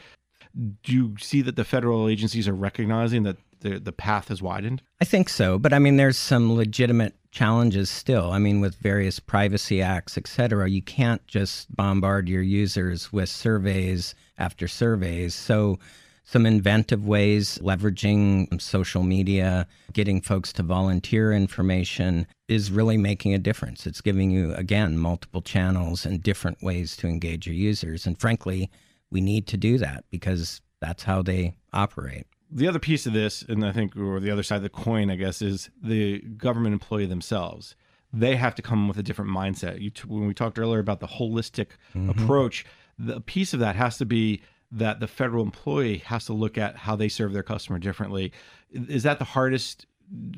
Do 0.55 0.93
you 0.93 1.15
see 1.19 1.41
that 1.41 1.55
the 1.55 1.63
federal 1.63 2.07
agencies 2.07 2.47
are 2.47 2.55
recognizing 2.55 3.23
that 3.23 3.37
the 3.59 3.79
the 3.79 3.91
path 3.91 4.29
has 4.29 4.41
widened? 4.41 4.81
I 5.01 5.05
think 5.05 5.29
so, 5.29 5.59
but 5.59 5.73
I 5.73 5.79
mean, 5.79 5.97
there's 5.97 6.17
some 6.17 6.55
legitimate 6.55 7.15
challenges 7.35 7.89
still. 7.89 8.31
I 8.31 8.39
mean, 8.39 8.61
with 8.61 8.75
various 8.75 9.19
privacy 9.19 9.81
acts, 9.81 10.17
et 10.17 10.25
cetera, 10.25 10.69
you 10.69 10.81
can't 10.81 11.25
just 11.27 11.75
bombard 11.75 12.29
your 12.29 12.41
users 12.41 13.11
with 13.11 13.27
surveys 13.27 14.15
after 14.37 14.69
surveys. 14.69 15.35
So, 15.35 15.77
some 16.23 16.45
inventive 16.47 17.05
ways, 17.05 17.59
leveraging 17.59 18.59
social 18.59 19.03
media, 19.03 19.67
getting 19.93 20.21
folks 20.21 20.51
to 20.53 20.63
volunteer 20.63 21.33
information 21.33 22.25
is 22.47 22.71
really 22.71 22.97
making 22.97 23.35
a 23.35 23.37
difference. 23.37 23.85
It's 23.85 24.01
giving 24.01 24.31
you, 24.31 24.51
again, 24.55 24.97
multiple 24.97 25.43
channels 25.43 26.03
and 26.03 26.23
different 26.23 26.63
ways 26.63 26.95
to 26.97 27.07
engage 27.07 27.45
your 27.45 27.55
users. 27.55 28.07
And 28.07 28.19
frankly, 28.19 28.71
we 29.11 29.21
need 29.21 29.45
to 29.47 29.57
do 29.57 29.77
that 29.77 30.05
because 30.09 30.61
that's 30.81 31.03
how 31.03 31.21
they 31.21 31.57
operate. 31.73 32.25
The 32.55 32.69
other 32.69 32.79
piece 32.79 33.05
of 33.05 33.11
this, 33.11 33.41
and 33.41 33.65
I 33.65 33.73
think, 33.73 33.97
or 33.97 34.21
the 34.21 34.31
other 34.31 34.41
side 34.41 34.57
of 34.57 34.63
the 34.63 34.69
coin, 34.69 35.11
I 35.11 35.17
guess, 35.17 35.41
is 35.41 35.69
the 35.83 36.19
government 36.19 36.71
employee 36.71 37.05
themselves. 37.05 37.75
They 38.13 38.37
have 38.37 38.55
to 38.55 38.61
come 38.61 38.87
with 38.87 38.97
a 38.97 39.03
different 39.03 39.29
mindset. 39.29 39.81
You 39.81 39.89
t- 39.89 40.07
when 40.07 40.25
we 40.25 40.33
talked 40.33 40.57
earlier 40.57 40.79
about 40.79 41.01
the 41.01 41.07
holistic 41.07 41.67
mm-hmm. 41.93 42.09
approach, 42.11 42.65
the 42.97 43.19
piece 43.19 43.53
of 43.53 43.59
that 43.59 43.75
has 43.75 43.97
to 43.97 44.05
be 44.05 44.41
that 44.71 45.01
the 45.01 45.07
federal 45.07 45.43
employee 45.43 45.97
has 45.97 46.25
to 46.27 46.33
look 46.33 46.57
at 46.57 46.77
how 46.77 46.95
they 46.95 47.09
serve 47.09 47.33
their 47.33 47.43
customer 47.43 47.77
differently. 47.77 48.31
Is 48.71 49.03
that 49.03 49.19
the 49.19 49.25
hardest 49.25 49.85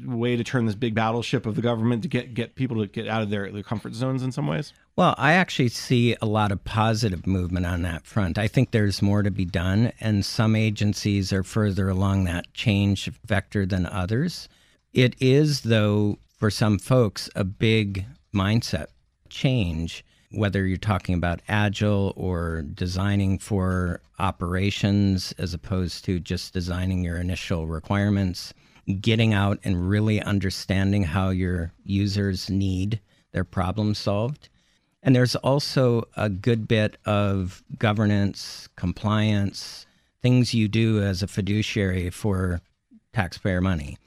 way 0.06 0.36
to 0.36 0.44
turn 0.44 0.66
this 0.66 0.76
big 0.76 0.96
battleship 0.96 1.46
of 1.46 1.56
the 1.56 1.62
government 1.62 2.02
to 2.04 2.08
get 2.08 2.34
get 2.34 2.56
people 2.56 2.78
to 2.78 2.88
get 2.88 3.08
out 3.08 3.22
of 3.22 3.30
their, 3.30 3.52
their 3.52 3.64
comfort 3.64 3.94
zones 3.94 4.24
in 4.24 4.32
some 4.32 4.48
ways? 4.48 4.74
Well, 4.96 5.14
I 5.18 5.34
actually 5.34 5.70
see 5.70 6.16
a 6.22 6.26
lot 6.26 6.52
of 6.52 6.64
positive 6.64 7.28
movement 7.28 7.66
on 7.66 7.82
that 7.84 8.06
front. 8.06 8.38
I 8.38 8.48
think 8.48 8.72
there's 8.72 9.02
more 9.02 9.24
to 9.24 9.32
be 9.32 9.46
done, 9.46 9.92
and 10.00 10.26
some 10.26 10.56
agencies 10.56 11.32
are 11.32 11.44
further 11.44 11.90
along 11.90 12.24
that 12.24 12.54
change 12.54 13.12
vector 13.26 13.66
than 13.66 13.86
others. 13.86 14.50
It 14.94 15.16
is, 15.20 15.62
though, 15.62 16.18
for 16.38 16.50
some 16.50 16.80
folks, 16.80 17.30
a 17.36 17.44
big 17.44 18.06
mindset 18.34 18.88
change, 19.30 20.04
whether 20.32 20.66
you're 20.66 20.78
talking 20.78 21.16
about 21.16 21.42
agile 21.48 22.14
or 22.16 22.62
designing 22.62 23.38
for 23.38 24.02
operations 24.20 25.34
as 25.38 25.54
opposed 25.54 26.06
to 26.06 26.20
just 26.20 26.54
designing 26.54 27.04
your 27.04 27.18
initial 27.18 27.68
requirements, 27.68 28.54
getting 29.02 29.34
out 29.34 29.60
and 29.64 29.90
really 29.90 30.22
understanding 30.22 31.04
how 31.04 31.30
your 31.30 31.74
users 31.84 32.50
need 32.50 33.00
their 33.32 33.44
problem 33.44 33.94
solved. 33.94 34.50
And 35.04 35.16
there's 35.16 35.36
also 35.36 36.04
a 36.16 36.30
good 36.30 36.68
bit 36.68 36.98
of 37.06 37.64
governance, 37.78 38.68
compliance, 38.76 39.86
things 40.22 40.54
you 40.54 40.68
do 40.68 41.02
as 41.02 41.22
a 41.22 41.28
fiduciary 41.28 42.10
for 42.10 42.62
taxpayer 43.14 43.62
money. 43.62 43.98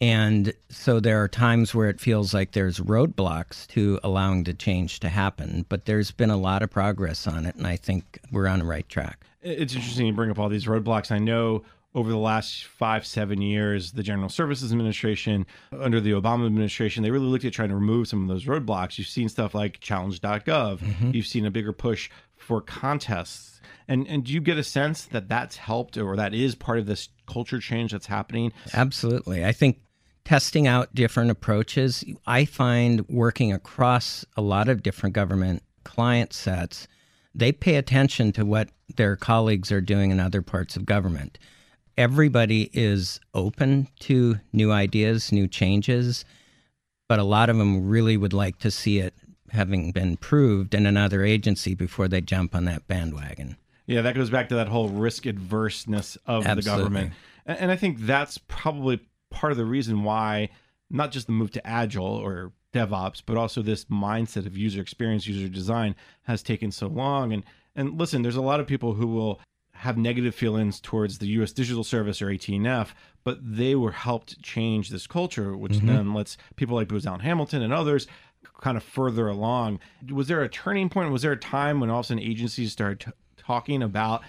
And 0.00 0.52
so 0.68 1.00
there 1.00 1.22
are 1.22 1.28
times 1.28 1.74
where 1.74 1.88
it 1.88 2.00
feels 2.00 2.34
like 2.34 2.52
there's 2.52 2.80
roadblocks 2.80 3.66
to 3.68 3.98
allowing 4.04 4.44
the 4.44 4.52
change 4.52 5.00
to 5.00 5.08
happen, 5.08 5.64
but 5.70 5.86
there's 5.86 6.10
been 6.10 6.28
a 6.28 6.36
lot 6.36 6.62
of 6.62 6.70
progress 6.70 7.26
on 7.26 7.46
it, 7.46 7.54
and 7.54 7.66
I 7.66 7.76
think 7.76 8.18
we're 8.30 8.46
on 8.46 8.58
the 8.58 8.66
right 8.66 8.86
track. 8.90 9.24
It's 9.40 9.74
interesting 9.74 10.06
you 10.06 10.12
bring 10.12 10.30
up 10.30 10.38
all 10.38 10.50
these 10.50 10.66
roadblocks. 10.66 11.10
I 11.10 11.18
know 11.18 11.62
over 11.96 12.10
the 12.10 12.18
last 12.18 12.66
five, 12.66 13.06
seven 13.06 13.40
years, 13.40 13.92
the 13.92 14.02
General 14.02 14.28
Services 14.28 14.70
Administration, 14.70 15.46
under 15.72 15.98
the 15.98 16.10
Obama 16.10 16.44
administration, 16.44 17.02
they 17.02 17.10
really 17.10 17.24
looked 17.24 17.46
at 17.46 17.54
trying 17.54 17.70
to 17.70 17.74
remove 17.74 18.06
some 18.06 18.22
of 18.22 18.28
those 18.28 18.44
roadblocks. 18.44 18.98
You've 18.98 19.08
seen 19.08 19.30
stuff 19.30 19.54
like 19.54 19.80
challenge.gov, 19.80 20.44
mm-hmm. 20.44 21.10
you've 21.12 21.26
seen 21.26 21.46
a 21.46 21.50
bigger 21.50 21.72
push 21.72 22.10
for 22.36 22.60
contests. 22.60 23.62
And, 23.88 24.06
and 24.08 24.24
do 24.24 24.32
you 24.32 24.42
get 24.42 24.58
a 24.58 24.62
sense 24.62 25.06
that 25.06 25.28
that's 25.28 25.56
helped 25.56 25.96
or 25.96 26.16
that 26.16 26.34
is 26.34 26.54
part 26.54 26.78
of 26.78 26.84
this 26.84 27.08
culture 27.26 27.60
change 27.60 27.92
that's 27.92 28.06
happening? 28.06 28.52
Absolutely. 28.74 29.44
I 29.44 29.52
think 29.52 29.80
testing 30.26 30.66
out 30.66 30.94
different 30.94 31.30
approaches. 31.30 32.04
I 32.26 32.44
find 32.44 33.08
working 33.08 33.54
across 33.54 34.24
a 34.36 34.42
lot 34.42 34.68
of 34.68 34.82
different 34.82 35.14
government 35.14 35.62
client 35.84 36.34
sets, 36.34 36.88
they 37.34 37.52
pay 37.52 37.76
attention 37.76 38.32
to 38.32 38.44
what 38.44 38.68
their 38.96 39.16
colleagues 39.16 39.72
are 39.72 39.80
doing 39.80 40.10
in 40.10 40.20
other 40.20 40.42
parts 40.42 40.76
of 40.76 40.84
government. 40.84 41.38
Everybody 41.96 42.70
is 42.72 43.20
open 43.32 43.88
to 44.00 44.40
new 44.52 44.70
ideas, 44.70 45.32
new 45.32 45.48
changes, 45.48 46.24
but 47.08 47.18
a 47.18 47.24
lot 47.24 47.48
of 47.48 47.56
them 47.56 47.88
really 47.88 48.16
would 48.16 48.34
like 48.34 48.58
to 48.58 48.70
see 48.70 48.98
it 48.98 49.14
having 49.50 49.92
been 49.92 50.16
proved 50.16 50.74
in 50.74 50.86
another 50.86 51.24
agency 51.24 51.74
before 51.74 52.08
they 52.08 52.20
jump 52.20 52.54
on 52.54 52.64
that 52.66 52.86
bandwagon. 52.86 53.56
Yeah, 53.86 54.02
that 54.02 54.14
goes 54.14 54.30
back 54.30 54.48
to 54.50 54.56
that 54.56 54.68
whole 54.68 54.88
risk 54.88 55.24
adverseness 55.24 56.16
of 56.26 56.46
Absolutely. 56.46 56.62
the 56.62 56.76
government. 56.76 57.12
And 57.46 57.70
I 57.70 57.76
think 57.76 58.00
that's 58.00 58.38
probably 58.38 59.00
part 59.30 59.52
of 59.52 59.56
the 59.56 59.64
reason 59.64 60.02
why 60.02 60.50
not 60.90 61.12
just 61.12 61.26
the 61.26 61.32
move 61.32 61.52
to 61.52 61.66
agile 61.66 62.04
or 62.04 62.52
DevOps, 62.74 63.22
but 63.24 63.36
also 63.36 63.62
this 63.62 63.86
mindset 63.86 64.46
of 64.46 64.56
user 64.56 64.80
experience, 64.80 65.26
user 65.26 65.48
design 65.48 65.94
has 66.22 66.42
taken 66.42 66.70
so 66.70 66.88
long. 66.88 67.32
And 67.32 67.44
and 67.74 67.98
listen, 67.98 68.22
there's 68.22 68.36
a 68.36 68.42
lot 68.42 68.58
of 68.58 68.66
people 68.66 68.94
who 68.94 69.06
will 69.06 69.40
have 69.78 69.96
negative 69.96 70.34
feelings 70.34 70.80
towards 70.80 71.18
the 71.18 71.26
U.S. 71.28 71.52
Digital 71.52 71.84
Service 71.84 72.20
or 72.22 72.26
18F, 72.26 72.88
but 73.24 73.38
they 73.42 73.74
were 73.74 73.92
helped 73.92 74.42
change 74.42 74.90
this 74.90 75.06
culture, 75.06 75.56
which 75.56 75.72
mm-hmm. 75.72 75.86
then 75.86 76.14
lets 76.14 76.36
people 76.56 76.76
like 76.76 76.88
Booz 76.88 77.06
Allen 77.06 77.20
Hamilton 77.20 77.62
and 77.62 77.72
others 77.72 78.06
kind 78.60 78.76
of 78.76 78.82
further 78.82 79.28
along. 79.28 79.80
Was 80.10 80.28
there 80.28 80.42
a 80.42 80.48
turning 80.48 80.88
point? 80.88 81.10
Was 81.10 81.22
there 81.22 81.32
a 81.32 81.36
time 81.36 81.80
when 81.80 81.90
all 81.90 82.00
of 82.00 82.06
a 82.06 82.08
sudden 82.08 82.22
agencies 82.22 82.72
started 82.72 83.00
t- 83.00 83.10
talking 83.36 83.82
about 83.82 84.22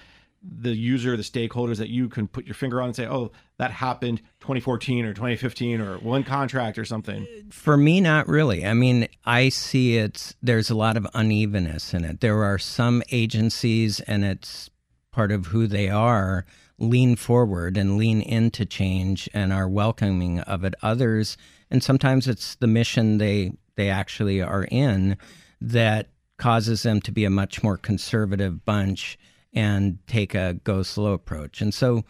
the 0.44 0.76
user, 0.76 1.18
the 1.18 1.24
stakeholders 1.24 1.78
that 1.78 1.90
you 1.90 2.08
can 2.10 2.28
put 2.28 2.46
your 2.46 2.54
finger 2.54 2.82
on 2.82 2.88
and 2.88 2.96
say, 2.96 3.08
oh, 3.08 3.32
that 3.58 3.72
happened 3.72 4.20
2014 4.42 5.06
or 5.06 5.14
2015 5.14 5.82
or 5.82 5.98
one 5.98 6.24
contract 6.24 6.78
or 6.78 6.86
something? 6.86 7.26
For 7.50 7.76
me, 7.76 8.02
not 8.02 8.28
really. 8.28 8.66
I 8.66 8.74
mean, 8.74 9.08
I 9.26 9.50
see 9.50 9.98
it's 9.98 10.36
there's 10.42 10.70
a 10.70 10.76
lot 10.76 10.98
of 10.98 11.08
unevenness 11.14 11.94
in 11.94 12.06
it. 12.06 12.22
There 12.22 12.44
are 12.44 12.58
some 12.58 13.04
agencies, 13.12 14.00
and 14.02 14.24
it's 14.24 14.70
part 15.18 15.32
of 15.32 15.48
who 15.48 15.66
they 15.66 15.90
are, 15.90 16.46
lean 16.78 17.16
forward 17.16 17.76
and 17.76 17.98
lean 17.98 18.22
into 18.22 18.64
change 18.68 19.28
and 19.34 19.52
are 19.52 19.68
welcoming 19.68 20.40
of 20.42 20.64
it. 20.64 20.76
Others, 20.84 21.38
and 21.72 21.82
sometimes 21.82 22.28
it's 22.28 22.54
the 22.54 22.68
mission 22.68 23.18
they, 23.18 23.52
they 23.78 23.90
actually 23.90 24.44
are 24.44 24.68
in 24.70 25.18
that 25.60 26.10
causes 26.38 26.84
them 26.84 27.02
to 27.02 27.12
be 27.12 27.26
a 27.26 27.32
much 27.32 27.64
more 27.64 27.78
conservative 27.78 28.64
bunch 28.64 29.18
and 29.52 29.98
take 30.06 30.36
a 30.36 30.60
go 30.64 30.84
slow 30.84 31.14
approach. 31.14 31.62
And 31.62 31.74
so 31.74 32.06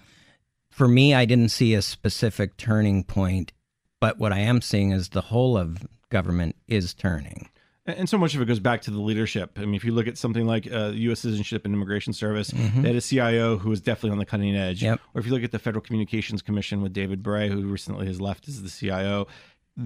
for 0.70 0.90
me, 0.90 1.14
I 1.14 1.24
didn't 1.24 1.52
see 1.52 1.76
a 1.76 1.82
specific 1.82 2.58
turning 2.58 3.06
point, 3.06 3.54
but 4.02 4.20
what 4.20 4.34
I 4.34 4.40
am 4.40 4.62
seeing 4.62 4.92
is 4.92 5.08
the 5.08 5.22
whole 5.22 5.58
of 5.58 5.88
government 6.10 6.58
is 6.68 6.94
turning. 6.94 7.48
And 7.88 8.10
so 8.10 8.18
much 8.18 8.36
of 8.36 8.42
it 8.42 8.46
goes 8.46 8.60
back 8.60 8.82
to 8.82 8.92
the 8.92 9.00
leadership. 9.00 9.58
I 9.58 9.62
mean, 9.62 9.76
if 9.76 9.86
you 9.86 9.94
look 9.94 10.08
at 10.08 10.18
something 10.18 10.46
like 10.46 10.70
uh, 10.70 10.92
U.S. 10.94 11.22
Citizenship 11.22 11.64
and 11.64 11.74
Immigration 11.74 12.12
Service, 12.12 12.52
mm-hmm. 12.52 12.82
they 12.82 12.90
had 12.90 12.98
a 12.98 13.02
CIO 13.02 13.58
who 13.58 13.70
was 13.70 13.80
definitely 13.80 14.12
on 14.12 14.18
the 14.18 14.26
cutting 14.26 14.56
edge. 14.58 14.84
Yep. 14.84 15.00
Or 15.16 15.20
if 15.20 15.26
you 15.26 15.32
look 15.32 15.44
at 15.44 15.54
the 15.54 15.60
Federal 15.60 15.82
Communications 15.82 16.42
Commission 16.42 16.82
with 16.82 16.92
David 16.92 17.24
Bray, 17.24 17.48
who 17.48 17.66
recently 17.66 18.06
has 18.08 18.20
left 18.20 18.50
as 18.50 18.62
the 18.62 18.70
CIO, 18.70 19.28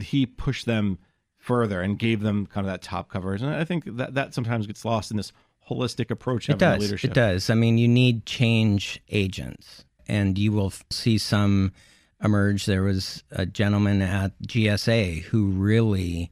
he 0.01 0.25
pushed 0.25 0.65
them 0.65 0.97
further 1.37 1.81
and 1.81 1.99
gave 1.99 2.21
them 2.21 2.47
kind 2.47 2.65
of 2.65 2.73
that 2.73 2.81
top 2.81 3.09
coverage. 3.09 3.43
And 3.43 3.53
I 3.53 3.63
think 3.65 3.85
that 3.97 4.15
that 4.15 4.33
sometimes 4.33 4.65
gets 4.65 4.83
lost 4.83 5.11
in 5.11 5.17
this 5.17 5.31
holistic 5.69 6.09
approach 6.09 6.49
it 6.49 6.57
does. 6.57 6.81
Leadership. 6.81 7.11
It 7.11 7.13
does. 7.13 7.51
I 7.51 7.53
mean, 7.53 7.77
you 7.77 7.87
need 7.87 8.25
change 8.25 8.99
agents, 9.09 9.85
and 10.07 10.39
you 10.39 10.51
will 10.51 10.73
see 10.89 11.19
some 11.19 11.71
emerge. 12.23 12.65
There 12.65 12.83
was 12.83 13.23
a 13.31 13.45
gentleman 13.45 14.01
at 14.01 14.31
GSA 14.41 15.23
who 15.23 15.51
really 15.51 16.31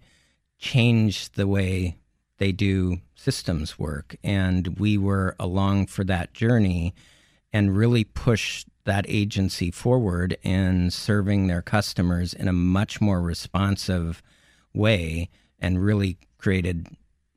changed 0.60 1.36
the 1.36 1.48
way 1.48 1.98
they 2.38 2.51
do 2.51 3.00
systems 3.16 3.80
work, 3.80 4.16
and 4.24 4.80
we 4.80 4.98
were 4.98 5.36
along 5.39 5.88
for 5.88 6.04
that 6.04 6.34
journey 6.34 6.94
and 7.51 7.75
really 7.75 8.04
pushed 8.04 8.68
that 8.86 9.06
agency 9.08 9.72
forward 9.72 10.38
in 10.44 10.92
serving 10.92 11.48
their 11.48 11.62
customers 11.62 12.34
in 12.34 12.48
a 12.48 12.54
much 12.54 13.01
more 13.01 13.22
responsive 13.22 14.22
way 14.74 15.30
and 15.60 15.84
really 15.84 16.18
created 16.38 16.88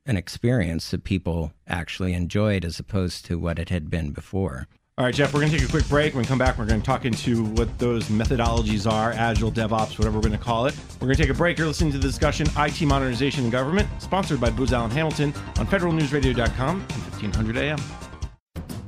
an 0.05 0.17
experience 0.17 0.91
that 0.91 1.03
people 1.03 1.53
actually 1.67 2.13
enjoyed 2.13 2.65
as 2.65 2.79
opposed 2.79 3.25
to 3.25 3.39
what 3.39 3.59
it 3.59 3.69
had 3.69 3.89
been 3.89 4.11
before. 4.11 4.67
All 4.95 5.05
right, 5.05 5.15
Jeff, 5.15 5.33
we're 5.33 5.39
going 5.39 5.51
to 5.51 5.57
take 5.57 5.67
a 5.67 5.71
quick 5.71 5.89
break. 5.89 6.13
When 6.13 6.21
we 6.21 6.27
come 6.27 6.37
back, 6.37 6.59
we're 6.59 6.67
going 6.67 6.79
to 6.79 6.85
talk 6.85 7.03
into 7.03 7.45
what 7.45 7.79
those 7.79 8.09
methodologies 8.09 8.89
are 8.89 9.11
Agile, 9.13 9.51
DevOps, 9.51 9.97
whatever 9.97 10.17
we're 10.17 10.27
going 10.27 10.33
to 10.33 10.37
call 10.37 10.67
it. 10.67 10.75
We're 11.01 11.07
going 11.07 11.15
to 11.15 11.23
take 11.23 11.31
a 11.31 11.33
break. 11.33 11.57
You're 11.57 11.65
listening 11.65 11.91
to 11.93 11.97
the 11.97 12.07
discussion 12.07 12.45
IT 12.55 12.79
Modernization 12.83 13.45
in 13.45 13.49
Government, 13.49 13.89
sponsored 13.97 14.39
by 14.39 14.51
Booz 14.51 14.71
Allen 14.71 14.91
Hamilton 14.91 15.33
on 15.57 15.65
federalnewsradio.com 15.65 16.75
and 16.79 16.91
1500 16.91 17.57
AM. 17.57 17.79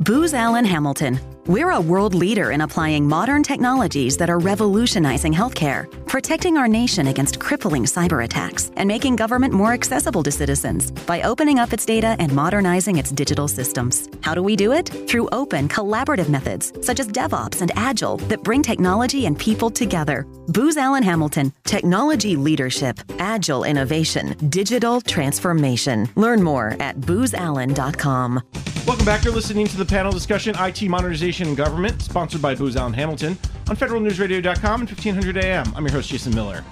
Booz 0.01 0.35
Allen 0.35 0.65
Hamilton. 0.65 1.19
We're 1.47 1.71
a 1.71 1.81
world 1.81 2.13
leader 2.13 2.51
in 2.51 2.61
applying 2.61 3.07
modern 3.07 3.41
technologies 3.41 4.15
that 4.17 4.29
are 4.29 4.37
revolutionizing 4.37 5.33
healthcare, 5.33 5.85
protecting 6.15 6.55
our 6.55 6.69
nation 6.69 7.07
against 7.07 7.41
crippling 7.41 7.83
cyber 7.83 8.23
attacks, 8.23 8.71
and 8.77 8.87
making 8.87 9.17
government 9.17 9.53
more 9.53 9.73
accessible 9.73 10.23
to 10.23 10.31
citizens 10.31 10.89
by 10.89 11.21
opening 11.23 11.59
up 11.59 11.73
its 11.73 11.85
data 11.85 12.15
and 12.19 12.31
modernizing 12.31 12.95
its 12.95 13.11
digital 13.11 13.49
systems. 13.49 14.07
How 14.21 14.33
do 14.33 14.41
we 14.41 14.55
do 14.55 14.71
it? 14.71 14.87
Through 15.09 15.27
open, 15.33 15.67
collaborative 15.67 16.29
methods 16.29 16.71
such 16.79 17.01
as 17.01 17.09
DevOps 17.09 17.61
and 17.61 17.71
Agile 17.75 18.15
that 18.29 18.43
bring 18.43 18.63
technology 18.63 19.25
and 19.25 19.37
people 19.37 19.69
together. 19.69 20.25
Booz 20.47 20.77
Allen 20.77 21.03
Hamilton, 21.03 21.51
technology 21.65 22.37
leadership, 22.37 22.97
agile 23.19 23.65
innovation, 23.65 24.37
digital 24.49 25.01
transformation. 25.01 26.07
Learn 26.15 26.41
more 26.41 26.77
at 26.79 26.95
boozallen.com. 27.01 28.41
Welcome 28.87 29.05
back. 29.05 29.25
You're 29.25 29.33
listening 29.33 29.67
to 29.67 29.75
the 29.75 29.85
panel 29.85 30.13
discussion 30.13 30.55
IT 30.59 30.83
Modernization 30.83 31.49
in 31.49 31.55
Government, 31.55 32.01
sponsored 32.01 32.41
by 32.41 32.55
Booz 32.55 32.77
Allen 32.77 32.93
Hamilton 32.93 33.37
on 33.67 33.75
federalnewsradio.com 33.75 34.81
and 34.81 34.89
1500 34.89 35.43
AM. 35.43 35.73
I'm 35.75 35.83
your 35.85 35.93
host, 35.93 36.04
Jason 36.07 36.35
Miller. 36.35 36.63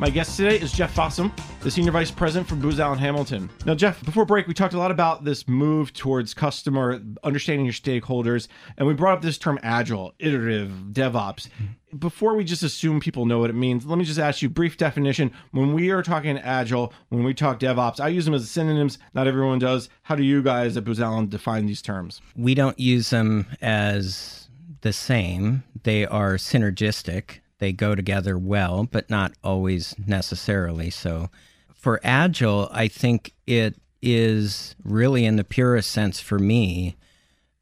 My 0.00 0.08
guest 0.08 0.34
today 0.38 0.58
is 0.58 0.72
Jeff 0.72 0.96
Fossum, 0.96 1.30
the 1.60 1.70
Senior 1.70 1.92
Vice 1.92 2.10
President 2.10 2.48
for 2.48 2.54
Booz 2.54 2.80
Allen 2.80 2.98
Hamilton. 2.98 3.50
Now, 3.66 3.74
Jeff, 3.74 4.02
before 4.02 4.24
break, 4.24 4.46
we 4.46 4.54
talked 4.54 4.72
a 4.72 4.78
lot 4.78 4.90
about 4.90 5.24
this 5.24 5.46
move 5.46 5.92
towards 5.92 6.32
customer, 6.32 7.02
understanding 7.22 7.66
your 7.66 7.74
stakeholders, 7.74 8.48
and 8.78 8.88
we 8.88 8.94
brought 8.94 9.18
up 9.18 9.22
this 9.22 9.36
term 9.36 9.58
agile, 9.62 10.14
iterative, 10.18 10.70
DevOps. 10.92 11.50
Before 11.98 12.34
we 12.34 12.44
just 12.44 12.62
assume 12.62 12.98
people 12.98 13.26
know 13.26 13.40
what 13.40 13.50
it 13.50 13.56
means, 13.56 13.84
let 13.84 13.98
me 13.98 14.06
just 14.06 14.18
ask 14.18 14.40
you 14.40 14.48
brief 14.48 14.78
definition. 14.78 15.32
When 15.50 15.74
we 15.74 15.90
are 15.90 16.02
talking 16.02 16.38
agile, 16.38 16.94
when 17.10 17.22
we 17.22 17.34
talk 17.34 17.60
DevOps, 17.60 18.00
I 18.00 18.08
use 18.08 18.24
them 18.24 18.32
as 18.32 18.50
synonyms. 18.50 18.98
Not 19.12 19.26
everyone 19.26 19.58
does. 19.58 19.90
How 20.04 20.14
do 20.14 20.22
you 20.22 20.42
guys 20.42 20.78
at 20.78 20.84
Booz 20.84 20.98
Allen 20.98 21.28
define 21.28 21.66
these 21.66 21.82
terms? 21.82 22.22
We 22.34 22.54
don't 22.54 22.78
use 22.80 23.10
them 23.10 23.44
as 23.60 24.48
the 24.80 24.94
same. 24.94 25.62
They 25.82 26.06
are 26.06 26.36
synergistic 26.36 27.40
They 27.60 27.72
go 27.72 27.94
together 27.94 28.36
well, 28.36 28.88
but 28.90 29.08
not 29.08 29.32
always 29.44 29.94
necessarily 30.04 30.90
so. 30.90 31.30
For 31.72 32.00
Agile, 32.02 32.68
I 32.72 32.88
think 32.88 33.34
it 33.46 33.76
is 34.02 34.74
really, 34.82 35.26
in 35.26 35.36
the 35.36 35.44
purest 35.44 35.90
sense 35.90 36.20
for 36.20 36.38
me, 36.38 36.96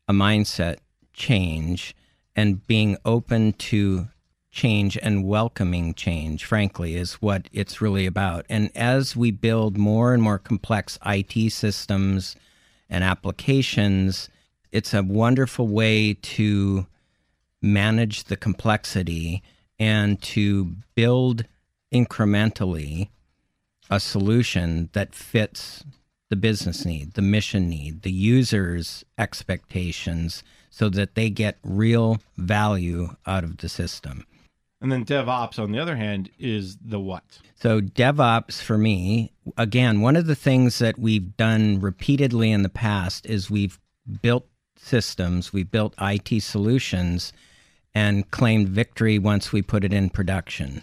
a 0.07 0.13
mindset 0.13 0.79
change 1.13 1.95
and 2.35 2.65
being 2.67 2.97
open 3.05 3.53
to 3.55 4.09
change 4.53 4.97
and 5.03 5.27
welcoming 5.27 5.95
change, 5.95 6.45
frankly, 6.45 6.95
is 6.95 7.15
what 7.15 7.49
it's 7.53 7.81
really 7.81 8.07
about. 8.07 8.47
And 8.49 8.71
as 8.77 9.17
we 9.17 9.33
build 9.33 9.77
more 9.77 10.15
and 10.15 10.23
more 10.23 10.39
complex 10.39 10.97
IT 11.05 11.51
systems 11.51 12.37
and 12.89 13.03
applications, 13.03 14.29
it's 14.71 14.95
a 14.95 15.03
wonderful 15.03 15.67
way 15.67 16.15
to 16.15 16.87
manage 17.61 18.25
the 18.25 18.37
complexity 18.37 19.43
and 19.79 20.21
to 20.23 20.77
build 20.95 21.45
incrementally 21.93 23.09
a 23.91 24.01
solution 24.01 24.91
that 24.93 25.15
fits 25.15 25.85
the 26.29 26.37
business 26.37 26.85
need, 26.85 27.15
the 27.15 27.23
mission 27.23 27.69
need, 27.69 28.03
the 28.03 28.13
user's 28.13 29.05
expectations 29.17 30.43
so 30.71 30.89
that 30.91 31.15
they 31.15 31.31
get 31.31 31.59
real 31.63 32.21
value 32.37 33.09
out 33.27 33.45
of 33.45 33.59
the 33.59 33.69
system. 33.69 34.27
And 34.81 34.93
then 34.93 35.05
DevOps, 35.05 35.59
on 35.59 35.73
the 35.73 35.79
other 35.79 35.97
hand, 35.97 36.31
is 36.39 36.77
the 36.77 37.01
what? 37.01 37.41
So, 37.57 37.81
DevOps 37.81 38.63
for 38.63 38.79
me, 38.79 39.33
again, 39.57 40.01
one 40.01 40.15
of 40.15 40.27
the 40.27 40.37
things 40.37 40.79
that 40.79 40.99
we've 40.99 41.37
done 41.37 41.81
repeatedly 41.81 42.53
in 42.53 42.63
the 42.63 42.69
past 42.69 43.27
is 43.27 43.51
we've 43.51 43.81
built 44.23 44.47
systems, 44.77 45.53
we've 45.53 45.71
built 45.71 45.95
IT 46.01 46.43
solutions, 46.43 47.33
and 47.95 48.31
claimed 48.31 48.69
victory 48.69 49.19
once 49.19 49.53
we 49.53 49.63
put 49.63 49.85
it 49.85 49.93
in 49.93 50.11
production. 50.11 50.83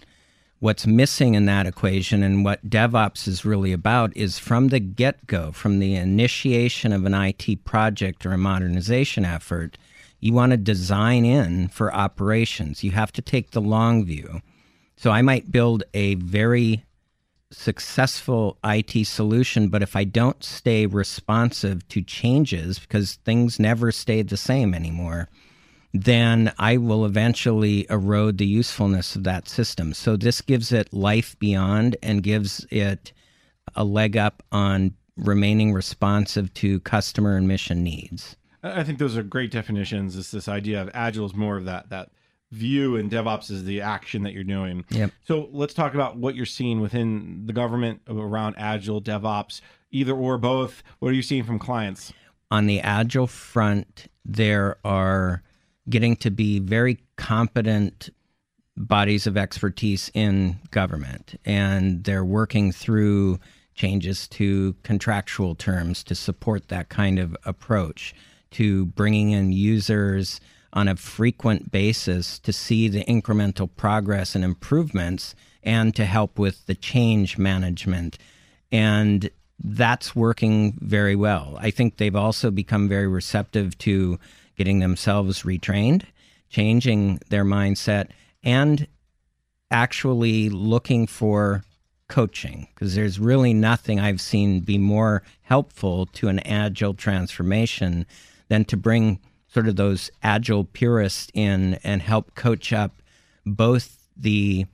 What's 0.58 0.86
missing 0.86 1.34
in 1.34 1.44
that 1.46 1.66
equation 1.66 2.22
and 2.22 2.44
what 2.44 2.68
DevOps 2.68 3.28
is 3.28 3.44
really 3.44 3.72
about 3.72 4.16
is 4.16 4.38
from 4.38 4.68
the 4.68 4.80
get 4.80 5.26
go, 5.26 5.52
from 5.52 5.78
the 5.78 5.94
initiation 5.94 6.92
of 6.92 7.04
an 7.04 7.14
IT 7.14 7.64
project 7.64 8.24
or 8.24 8.32
a 8.32 8.38
modernization 8.38 9.24
effort, 9.24 9.76
you 10.18 10.32
want 10.32 10.52
to 10.52 10.56
design 10.56 11.24
in 11.24 11.68
for 11.68 11.94
operations. 11.94 12.82
You 12.82 12.92
have 12.92 13.12
to 13.12 13.22
take 13.22 13.50
the 13.50 13.60
long 13.60 14.04
view. 14.04 14.40
So 14.96 15.10
I 15.10 15.20
might 15.20 15.52
build 15.52 15.84
a 15.92 16.14
very 16.14 16.84
successful 17.50 18.58
IT 18.64 19.06
solution, 19.06 19.68
but 19.68 19.82
if 19.82 19.94
I 19.94 20.04
don't 20.04 20.42
stay 20.42 20.86
responsive 20.86 21.86
to 21.88 22.02
changes, 22.02 22.78
because 22.78 23.16
things 23.24 23.60
never 23.60 23.92
stay 23.92 24.22
the 24.22 24.36
same 24.36 24.74
anymore, 24.74 25.28
then 26.04 26.52
I 26.58 26.76
will 26.76 27.04
eventually 27.04 27.86
erode 27.90 28.38
the 28.38 28.46
usefulness 28.46 29.16
of 29.16 29.24
that 29.24 29.48
system. 29.48 29.94
So 29.94 30.16
this 30.16 30.40
gives 30.40 30.72
it 30.72 30.92
life 30.92 31.38
beyond 31.38 31.96
and 32.02 32.22
gives 32.22 32.66
it 32.70 33.12
a 33.74 33.84
leg 33.84 34.16
up 34.16 34.42
on 34.52 34.94
remaining 35.16 35.72
responsive 35.72 36.52
to 36.54 36.80
customer 36.80 37.36
and 37.36 37.48
mission 37.48 37.82
needs. 37.82 38.36
I 38.62 38.84
think 38.84 38.98
those 38.98 39.16
are 39.16 39.22
great 39.22 39.50
definitions. 39.50 40.16
It's 40.16 40.30
this 40.30 40.48
idea 40.48 40.82
of 40.82 40.90
agile 40.92 41.26
is 41.26 41.34
more 41.34 41.56
of 41.56 41.64
that 41.66 41.90
that 41.90 42.10
view 42.52 42.96
and 42.96 43.10
DevOps 43.10 43.50
is 43.50 43.64
the 43.64 43.80
action 43.80 44.22
that 44.22 44.32
you're 44.32 44.44
doing. 44.44 44.84
Yep. 44.90 45.10
So 45.24 45.48
let's 45.52 45.74
talk 45.74 45.94
about 45.94 46.16
what 46.16 46.34
you're 46.34 46.46
seeing 46.46 46.80
within 46.80 47.42
the 47.46 47.52
government 47.52 48.02
around 48.08 48.54
agile, 48.58 49.00
DevOps, 49.00 49.60
either 49.90 50.12
or 50.12 50.38
both. 50.38 50.82
What 50.98 51.10
are 51.10 51.14
you 51.14 51.22
seeing 51.22 51.44
from 51.44 51.58
clients? 51.58 52.12
On 52.50 52.66
the 52.66 52.80
agile 52.80 53.26
front, 53.26 54.06
there 54.24 54.76
are 54.84 55.42
getting 55.88 56.16
to 56.16 56.30
be 56.30 56.58
very 56.58 56.98
competent 57.16 58.10
bodies 58.76 59.26
of 59.26 59.36
expertise 59.36 60.10
in 60.14 60.56
government, 60.70 61.38
and 61.44 62.04
they're 62.04 62.24
working 62.24 62.72
through 62.72 63.38
changes 63.74 64.26
to 64.28 64.74
contractual 64.82 65.54
terms 65.54 66.02
to 66.04 66.14
support 66.14 66.68
that 66.68 66.88
kind 66.88 67.18
of 67.18 67.36
approach 67.44 68.14
to 68.50 68.86
bringing 68.86 69.30
in 69.30 69.52
users 69.52 70.40
on 70.72 70.88
a 70.88 70.96
frequent 70.96 71.70
basis 71.70 72.38
to 72.38 72.52
see 72.52 72.88
the 72.88 73.04
incremental 73.04 73.68
progress 73.76 74.34
and 74.34 74.44
improvements 74.44 75.34
and 75.62 75.94
to 75.96 76.04
help 76.04 76.38
with 76.38 76.66
the 76.66 76.74
change 76.74 77.38
management. 77.38 78.18
And 78.70 79.30
that's 79.62 80.14
working 80.14 80.78
very 80.80 81.16
well. 81.16 81.56
I 81.60 81.70
think 81.70 81.96
they've 81.96 82.14
also 82.14 82.50
become 82.50 82.88
very 82.88 83.08
receptive 83.08 83.76
to 83.78 84.18
getting 84.56 84.80
themselves 84.80 85.42
retrained, 85.42 86.04
changing 86.48 87.20
their 87.28 87.44
mindset, 87.44 88.08
and 88.42 88.86
actually 89.70 90.48
looking 90.48 91.06
for 91.06 91.62
coaching. 92.08 92.68
Because 92.74 92.94
there's 92.94 93.18
really 93.18 93.52
nothing 93.52 94.00
I've 94.00 94.20
seen 94.20 94.60
be 94.60 94.78
more 94.78 95.22
helpful 95.42 96.06
to 96.06 96.28
an 96.28 96.40
agile 96.40 96.94
transformation 96.94 98.06
than 98.48 98.64
to 98.66 98.76
bring 98.76 99.20
sort 99.48 99.68
of 99.68 99.76
those 99.76 100.10
agile 100.22 100.64
purists 100.64 101.30
in 101.34 101.74
and 101.82 102.02
help 102.02 102.34
coach 102.34 102.72
up 102.72 103.02
both 103.44 104.08
the 104.16 104.66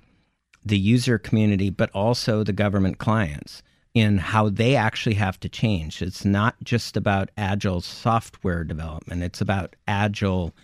the 0.64 0.79
user 0.79 1.18
community 1.18 1.71
but 1.71 1.90
also 1.90 2.45
the 2.45 2.53
government 2.53 2.99
clients 2.99 3.62
in 3.94 4.18
how 4.18 4.48
they 4.48 4.74
actually 4.74 5.14
have 5.16 5.38
to 5.40 5.48
change. 5.48 6.00
It's 6.00 6.24
not 6.24 6.57
just 6.62 6.96
about 6.96 7.31
agile 7.37 7.81
software 7.81 8.64
development. 8.64 9.22
It's 9.22 9.40
about 9.40 9.76
agile 9.87 10.55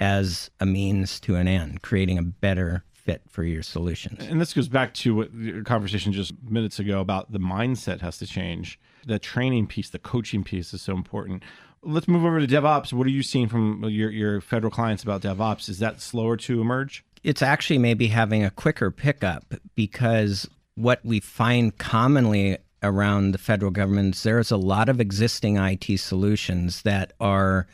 as 0.00 0.50
a 0.58 0.66
means 0.66 1.20
to 1.20 1.36
an 1.36 1.46
end, 1.46 1.82
creating 1.82 2.18
a 2.18 2.22
better 2.22 2.84
fit 2.92 3.22
for 3.28 3.44
your 3.44 3.62
solutions. 3.62 4.26
And 4.26 4.40
this 4.40 4.52
goes 4.52 4.68
back 4.68 4.94
to 4.94 5.14
what 5.14 5.34
your 5.34 5.62
conversation 5.62 6.12
just 6.12 6.32
minutes 6.48 6.78
ago 6.78 7.00
about 7.00 7.30
the 7.30 7.38
mindset 7.38 8.00
has 8.00 8.18
to 8.18 8.26
change. 8.26 8.80
The 9.06 9.18
training 9.18 9.66
piece, 9.66 9.90
the 9.90 9.98
coaching 9.98 10.42
piece 10.42 10.72
is 10.74 10.82
so 10.82 10.94
important. 10.94 11.42
Let's 11.82 12.08
move 12.08 12.24
over 12.24 12.40
to 12.40 12.46
DevOps. 12.46 12.92
What 12.92 13.06
are 13.06 13.10
you 13.10 13.22
seeing 13.22 13.46
from 13.46 13.84
your, 13.84 14.10
your 14.10 14.40
federal 14.40 14.70
clients 14.70 15.02
about 15.02 15.20
DevOps? 15.20 15.68
Is 15.68 15.78
that 15.80 16.00
slower 16.00 16.36
to 16.38 16.60
emerge? 16.62 17.04
It's 17.22 17.42
actually 17.42 17.78
maybe 17.78 18.06
having 18.08 18.42
a 18.42 18.50
quicker 18.50 18.90
pickup 18.90 19.54
because 19.74 20.48
what 20.74 21.00
we 21.04 21.20
find 21.20 21.76
commonly 21.76 22.58
around 22.84 23.32
the 23.32 23.38
federal 23.38 23.70
government 23.70 24.14
there's 24.22 24.50
a 24.50 24.56
lot 24.56 24.88
of 24.88 25.00
existing 25.00 25.56
IT 25.56 25.98
solutions 25.98 26.82
that 26.82 27.12
are 27.18 27.66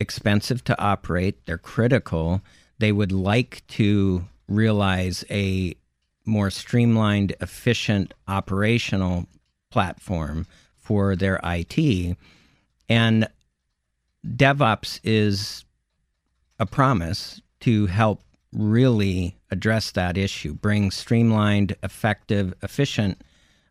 expensive 0.00 0.64
to 0.64 0.80
operate, 0.80 1.44
they're 1.46 1.58
critical. 1.58 2.40
They 2.78 2.92
would 2.92 3.12
like 3.12 3.66
to 3.68 4.24
realize 4.48 5.24
a 5.30 5.74
more 6.24 6.50
streamlined, 6.50 7.34
efficient 7.40 8.14
operational 8.26 9.26
platform 9.70 10.46
for 10.76 11.16
their 11.16 11.40
IT. 11.42 12.16
And 12.88 13.28
DevOps 14.26 15.00
is 15.04 15.64
a 16.58 16.66
promise 16.66 17.40
to 17.60 17.86
help 17.86 18.22
really 18.52 19.36
address 19.50 19.90
that 19.92 20.16
issue, 20.16 20.54
bring 20.54 20.90
streamlined, 20.90 21.76
effective, 21.82 22.54
efficient 22.62 23.22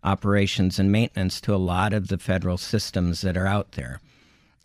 operations 0.08 0.80
and 0.80 0.92
maintenance 0.92 1.42
to 1.42 1.54
a 1.54 1.58
lot 1.58 1.94
of 1.94 2.08
the 2.08 2.18
federal 2.18 2.58
systems 2.58 3.22
that 3.22 3.36
are 3.36 3.46
out 3.46 3.74
there. 3.74 4.00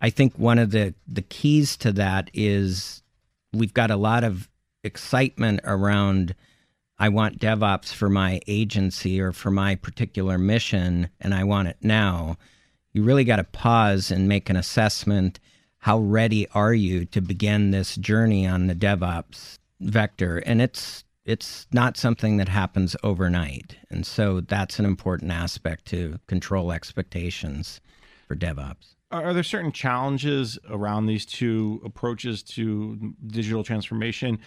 I 0.00 0.10
think 0.10 0.38
one 0.38 0.58
of 0.58 0.70
the, 0.70 0.94
the 1.06 1.22
keys 1.22 1.76
to 1.78 1.92
that 1.92 2.30
is 2.32 3.02
we've 3.52 3.74
got 3.74 3.90
a 3.90 3.96
lot 3.96 4.24
of 4.24 4.48
excitement 4.84 5.60
around 5.64 6.34
I 6.98 7.08
want 7.08 7.40
DevOps 7.40 7.92
for 7.92 8.08
my 8.08 8.40
agency 8.46 9.20
or 9.20 9.32
for 9.32 9.50
my 9.50 9.74
particular 9.74 10.38
mission 10.38 11.08
and 11.20 11.34
I 11.34 11.42
want 11.42 11.68
it 11.68 11.78
now. 11.82 12.36
You 12.92 13.02
really 13.02 13.24
got 13.24 13.36
to 13.36 13.44
pause 13.44 14.12
and 14.12 14.28
make 14.28 14.48
an 14.48 14.56
assessment. 14.56 15.40
How 15.78 15.98
ready 15.98 16.46
are 16.50 16.74
you 16.74 17.04
to 17.06 17.20
begin 17.20 17.72
this 17.72 17.96
journey 17.96 18.46
on 18.46 18.68
the 18.68 18.74
DevOps 18.74 19.58
vector? 19.80 20.38
And 20.38 20.62
it's 20.62 21.02
it's 21.24 21.66
not 21.72 21.96
something 21.96 22.36
that 22.38 22.48
happens 22.48 22.96
overnight. 23.02 23.76
And 23.90 24.06
so 24.06 24.40
that's 24.40 24.78
an 24.78 24.84
important 24.84 25.30
aspect 25.30 25.86
to 25.86 26.18
control 26.26 26.72
expectations 26.72 27.80
for 28.26 28.34
DevOps. 28.34 28.96
Are 29.12 29.34
there 29.34 29.42
certain 29.42 29.72
challenges 29.72 30.58
around 30.70 31.04
these 31.04 31.26
two 31.26 31.82
approaches 31.84 32.42
to 32.44 33.14
digital 33.26 33.62
transformation? 33.62 34.38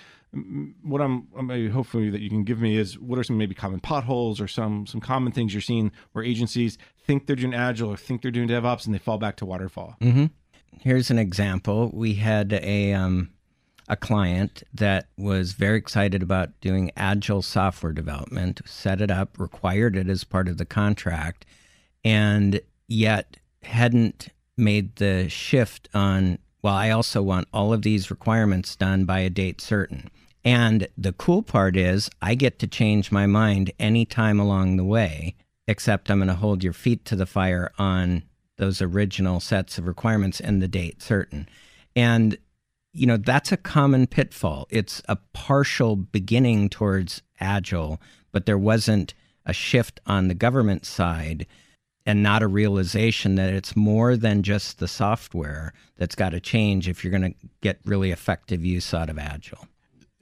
What 0.81 1.01
I'm, 1.01 1.27
I'm 1.37 1.69
hopefully 1.69 2.09
that 2.09 2.19
you 2.19 2.29
can 2.29 2.43
give 2.43 2.59
me 2.59 2.75
is 2.75 2.97
what 2.97 3.19
are 3.19 3.23
some 3.23 3.37
maybe 3.37 3.53
common 3.53 3.79
potholes 3.79 4.41
or 4.41 4.47
some 4.47 4.87
some 4.87 4.99
common 4.99 5.31
things 5.31 5.53
you're 5.53 5.61
seeing 5.61 5.91
where 6.13 6.25
agencies 6.25 6.79
think 7.05 7.27
they're 7.27 7.35
doing 7.35 7.53
agile 7.53 7.91
or 7.91 7.95
think 7.95 8.23
they're 8.23 8.31
doing 8.31 8.47
DevOps 8.47 8.85
and 8.85 8.93
they 8.93 8.99
fall 8.99 9.19
back 9.19 9.35
to 9.37 9.45
waterfall. 9.45 9.95
Mm-hmm. 10.01 10.25
Here's 10.81 11.11
an 11.11 11.19
example. 11.19 11.91
We 11.93 12.15
had 12.15 12.51
a 12.51 12.93
um, 12.93 13.29
a 13.87 13.95
client 13.95 14.63
that 14.73 15.07
was 15.17 15.53
very 15.53 15.77
excited 15.77 16.23
about 16.23 16.59
doing 16.61 16.91
agile 16.97 17.41
software 17.41 17.93
development, 17.93 18.61
set 18.65 19.01
it 19.01 19.11
up, 19.11 19.39
required 19.39 19.95
it 19.95 20.09
as 20.09 20.23
part 20.23 20.47
of 20.47 20.57
the 20.57 20.65
contract, 20.65 21.45
and 22.03 22.59
yet 22.87 23.37
hadn't 23.63 24.29
made 24.57 24.95
the 24.95 25.29
shift 25.29 25.89
on, 25.93 26.39
well, 26.61 26.75
I 26.75 26.89
also 26.89 27.21
want 27.21 27.47
all 27.53 27.73
of 27.73 27.81
these 27.81 28.09
requirements 28.09 28.75
done 28.75 29.05
by 29.05 29.19
a 29.19 29.29
date 29.29 29.61
certain. 29.61 30.09
And 30.43 30.87
the 30.97 31.13
cool 31.13 31.41
part 31.41 31.75
is, 31.75 32.09
I 32.21 32.35
get 32.35 32.59
to 32.59 32.67
change 32.67 33.11
my 33.11 33.25
mind 33.25 33.71
anytime 33.79 34.39
along 34.39 34.77
the 34.77 34.85
way, 34.85 35.35
except 35.67 36.09
I'm 36.09 36.19
going 36.19 36.27
to 36.27 36.35
hold 36.35 36.63
your 36.63 36.73
feet 36.73 37.05
to 37.05 37.15
the 37.15 37.25
fire 37.25 37.71
on 37.77 38.23
those 38.57 38.81
original 38.81 39.39
sets 39.39 39.77
of 39.77 39.87
requirements 39.87 40.39
and 40.39 40.61
the 40.61 40.67
date 40.67 41.01
certain. 41.01 41.49
And, 41.95 42.37
you 42.95 43.05
know, 43.05 43.17
that's 43.17 43.51
a 43.51 43.57
common 43.57 44.07
pitfall. 44.07 44.67
It's 44.69 45.01
a 45.07 45.17
partial 45.33 45.95
beginning 45.95 46.69
towards 46.69 47.21
Agile, 47.39 47.99
but 48.31 48.45
there 48.45 48.57
wasn't 48.57 49.13
a 49.45 49.53
shift 49.53 49.99
on 50.05 50.27
the 50.27 50.33
government 50.33 50.85
side 50.85 51.45
and 52.05 52.23
not 52.23 52.43
a 52.43 52.47
realization 52.47 53.35
that 53.35 53.53
it's 53.53 53.75
more 53.75 54.15
than 54.15 54.43
just 54.43 54.79
the 54.79 54.87
software 54.87 55.73
that's 55.97 56.15
got 56.15 56.29
to 56.29 56.39
change 56.39 56.87
if 56.87 57.03
you're 57.03 57.11
going 57.11 57.33
to 57.33 57.47
get 57.61 57.79
really 57.85 58.11
effective 58.11 58.63
use 58.63 58.93
out 58.93 59.09
of 59.09 59.17
Agile 59.17 59.67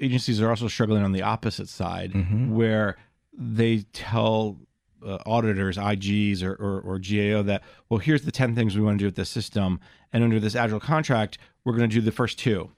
agencies 0.03 0.41
are 0.41 0.49
also 0.49 0.67
struggling 0.67 1.03
on 1.03 1.11
the 1.11 1.21
opposite 1.21 1.69
side, 1.69 2.13
mm-hmm. 2.13 2.53
where 2.53 2.97
they 3.35 3.79
tell 3.93 4.57
uh, 5.05 5.17
auditors, 5.25 5.77
IGs, 5.77 6.43
or, 6.43 6.53
or, 6.53 6.81
or, 6.81 6.99
GAO 6.99 7.43
that, 7.43 7.63
well, 7.89 7.99
here's 7.99 8.23
the 8.23 8.31
10 8.31 8.55
things 8.55 8.75
we 8.75 8.83
want 8.83 8.97
to 8.97 9.03
do 9.03 9.05
with 9.05 9.15
this 9.15 9.29
system. 9.29 9.79
And 10.11 10.23
under 10.23 10.39
this 10.39 10.55
agile 10.55 10.79
contract, 10.79 11.37
we're 11.63 11.75
going 11.75 11.89
to 11.89 11.95
do 11.95 12.01
the 12.01 12.11
first 12.11 12.39
two. 12.39 12.71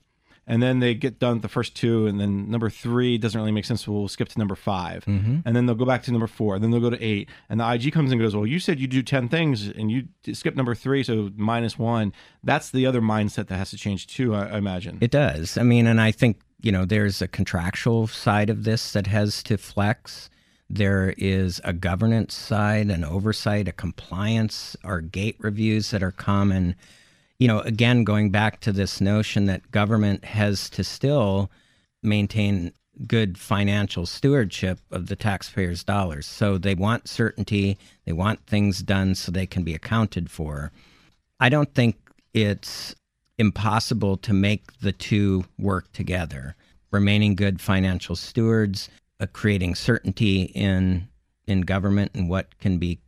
And 0.47 0.61
then 0.61 0.79
they 0.79 0.93
get 0.93 1.17
done 1.17 1.33
with 1.33 1.41
the 1.41 1.47
first 1.47 1.75
two. 1.75 2.05
And 2.05 2.19
then 2.19 2.51
number 2.51 2.69
three 2.69 3.17
doesn't 3.17 3.39
really 3.39 3.51
make 3.51 3.65
sense. 3.65 3.85
So 3.85 3.91
we'll 3.91 4.07
skip 4.07 4.29
to 4.29 4.37
number 4.37 4.55
5 4.55 5.05
mm-hmm. 5.05 5.39
And 5.43 5.55
then 5.55 5.65
they'll 5.65 5.75
go 5.75 5.85
back 5.85 6.03
to 6.03 6.11
number 6.11 6.27
four. 6.27 6.53
And 6.53 6.63
then 6.63 6.69
they'll 6.69 6.79
go 6.79 6.91
to 6.91 7.03
eight. 7.03 7.29
And 7.49 7.59
the 7.59 7.71
IG 7.71 7.91
comes 7.91 8.11
and 8.11 8.21
goes, 8.21 8.35
well, 8.35 8.45
you 8.45 8.59
said 8.59 8.79
you 8.79 8.85
do 8.85 9.01
10 9.01 9.27
things 9.27 9.67
and 9.67 9.89
you 9.91 10.03
skip 10.33 10.55
number 10.55 10.75
three. 10.75 11.01
So 11.01 11.31
minus 11.35 11.79
one. 11.79 12.13
That's 12.43 12.69
the 12.69 12.85
other 12.85 13.01
mindset 13.01 13.47
that 13.47 13.57
has 13.57 13.71
to 13.71 13.77
change 13.77 14.05
too, 14.05 14.35
I, 14.35 14.45
I 14.45 14.57
imagine. 14.59 14.99
It 15.01 15.09
does. 15.09 15.57
I 15.57 15.63
mean, 15.63 15.87
and 15.87 15.99
I 15.99 16.11
think 16.11 16.41
you 16.65 16.71
know, 16.71 16.83
there's 16.83 17.21
a 17.21 17.27
contractual 17.27 18.07
side 18.07 18.49
of 18.49 18.63
this 18.63 18.93
that 18.93 19.05
has 19.05 19.43
to 19.43 19.55
flex. 19.57 20.31
There 20.69 21.13
is 21.17 21.61
a 21.63 21.73
governance 21.73 22.33
side, 22.33 22.89
an 22.89 23.03
oversight, 23.03 23.67
a 23.67 23.71
compliance, 23.71 24.75
or 24.83 25.01
gate 25.01 25.37
reviews 25.39 25.91
that 25.91 26.03
are 26.03 26.11
common. 26.11 26.75
You 27.37 27.47
know, 27.47 27.59
again, 27.59 28.03
going 28.03 28.31
back 28.31 28.61
to 28.61 28.71
this 28.71 28.99
notion 28.99 29.45
that 29.45 29.71
government 29.71 30.25
has 30.25 30.69
to 30.71 30.83
still 30.83 31.51
maintain 32.01 32.71
good 33.07 33.37
financial 33.37 34.05
stewardship 34.05 34.79
of 34.91 35.07
the 35.07 35.15
taxpayers' 35.15 35.83
dollars. 35.83 36.25
So 36.25 36.57
they 36.57 36.75
want 36.75 37.07
certainty, 37.07 37.77
they 38.05 38.13
want 38.13 38.45
things 38.47 38.79
done 38.79 39.15
so 39.15 39.31
they 39.31 39.45
can 39.45 39.63
be 39.63 39.73
accounted 39.73 40.31
for. 40.31 40.71
I 41.39 41.49
don't 41.49 41.73
think 41.73 41.97
it's 42.33 42.95
impossible 43.37 44.17
to 44.17 44.33
make 44.33 44.79
the 44.79 44.93
two 44.93 45.45
work 45.59 45.91
together. 45.91 46.55
Remaining 46.91 47.35
good 47.35 47.59
financial 47.59 48.15
stewards, 48.15 48.89
creating 49.33 49.75
certainty 49.75 50.43
in 50.43 51.07
in 51.47 51.61
government 51.61 52.11
and 52.15 52.29
what 52.29 52.57
can 52.59 52.77
be 52.77 52.99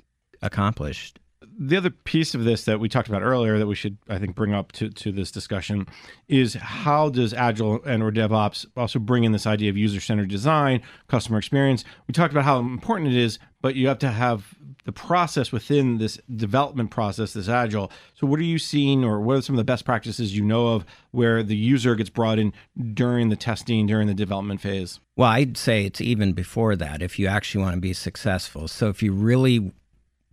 accomplished 0.41 1.19
the 1.59 1.77
other 1.77 1.89
piece 1.89 2.35
of 2.35 2.43
this 2.43 2.65
that 2.65 2.79
we 2.79 2.87
talked 2.87 3.07
about 3.07 3.23
earlier 3.23 3.57
that 3.57 3.65
we 3.65 3.75
should 3.75 3.97
I 4.07 4.19
think 4.19 4.35
bring 4.35 4.53
up 4.53 4.71
to, 4.73 4.89
to 4.89 5.11
this 5.11 5.31
discussion 5.31 5.87
is 6.27 6.53
how 6.53 7.09
does 7.09 7.33
agile 7.33 7.83
and 7.83 8.03
or 8.03 8.11
DevOps 8.11 8.65
also 8.75 8.99
bring 8.99 9.23
in 9.23 9.31
this 9.31 9.47
idea 9.47 9.69
of 9.69 9.77
user-centered 9.77 10.29
design, 10.29 10.81
customer 11.07 11.39
experience. 11.39 11.83
We 12.07 12.11
talked 12.11 12.33
about 12.33 12.43
how 12.43 12.59
important 12.59 13.11
it 13.11 13.17
is, 13.17 13.39
but 13.61 13.75
you 13.75 13.87
have 13.87 13.99
to 13.99 14.11
have 14.11 14.53
the 14.85 14.91
process 14.93 15.51
within 15.51 15.97
this 15.97 16.17
development 16.33 16.91
process, 16.91 17.33
this 17.33 17.49
agile. 17.49 17.91
So 18.13 18.25
what 18.27 18.39
are 18.39 18.43
you 18.43 18.59
seeing 18.59 19.03
or 19.03 19.19
what 19.19 19.37
are 19.37 19.41
some 19.41 19.55
of 19.55 19.57
the 19.57 19.65
best 19.65 19.83
practices 19.83 20.35
you 20.35 20.43
know 20.43 20.67
of 20.67 20.85
where 21.11 21.43
the 21.43 21.57
user 21.57 21.95
gets 21.95 22.09
brought 22.09 22.39
in 22.39 22.53
during 22.93 23.29
the 23.29 23.35
testing, 23.35 23.87
during 23.87 24.07
the 24.07 24.13
development 24.13 24.61
phase? 24.61 24.99
Well, 25.17 25.29
I'd 25.29 25.57
say 25.57 25.85
it's 25.85 25.99
even 25.99 26.31
before 26.33 26.75
that 26.77 27.01
if 27.01 27.19
you 27.19 27.27
actually 27.27 27.63
want 27.63 27.73
to 27.75 27.81
be 27.81 27.93
successful. 27.93 28.67
So 28.67 28.87
if 28.87 29.03
you're 29.03 29.11
really 29.11 29.73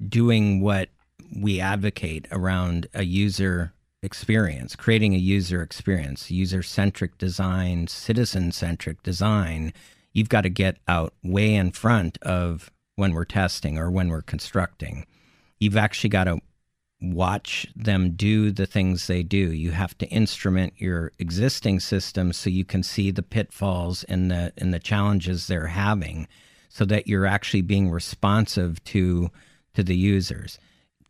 doing 0.09 0.61
what 0.61 0.91
we 1.35 1.61
advocate 1.61 2.27
around 2.31 2.87
a 2.95 3.05
user 3.05 3.73
experience, 4.03 4.77
creating 4.77 5.15
a 5.15 5.19
user 5.19 5.63
experience, 5.63 6.31
user 6.31 6.63
centric 6.63 7.19
design, 7.19 7.87
citizen 7.87 8.53
centric 8.53 9.03
design. 9.03 9.73
You've 10.13 10.29
got 10.29 10.43
to 10.43 10.51
get 10.51 10.77
out 10.87 11.15
way 11.23 11.55
in 11.55 11.73
front 11.73 12.19
of 12.23 12.71
when 12.97 13.13
we're 13.13 13.25
testing 13.25 13.79
or 13.79 13.91
when 13.91 14.09
we're 14.09 14.23
constructing. 14.23 15.07
You've 15.59 15.77
actually 15.77 16.11
got 16.11 16.25
to 16.25 16.41
watch 17.01 17.67
them 17.75 18.13
do 18.13 18.51
the 18.51 18.67
things 18.67 19.07
they 19.07 19.23
do. 19.23 19.53
You 19.53 19.73
have 19.73 19.97
to 19.99 20.07
instrument 20.07 20.75
your 20.77 21.13
existing 21.19 21.81
system 21.81 22.33
so 22.33 22.51
you 22.51 22.65
can 22.65 22.83
see 22.83 23.11
the 23.11 23.23
pitfalls 23.23 24.05
and 24.05 24.31
the 24.31 24.53
and 24.57 24.73
the 24.73 24.79
challenges 24.79 25.47
they're 25.47 25.69
having 25.69 26.29
so 26.69 26.85
that 26.85 27.07
you're 27.07 27.27
actually 27.27 27.63
being 27.63 27.91
responsive 27.91 28.83
to 28.85 29.31
to 29.75 29.83
the 29.83 29.97
users 29.97 30.59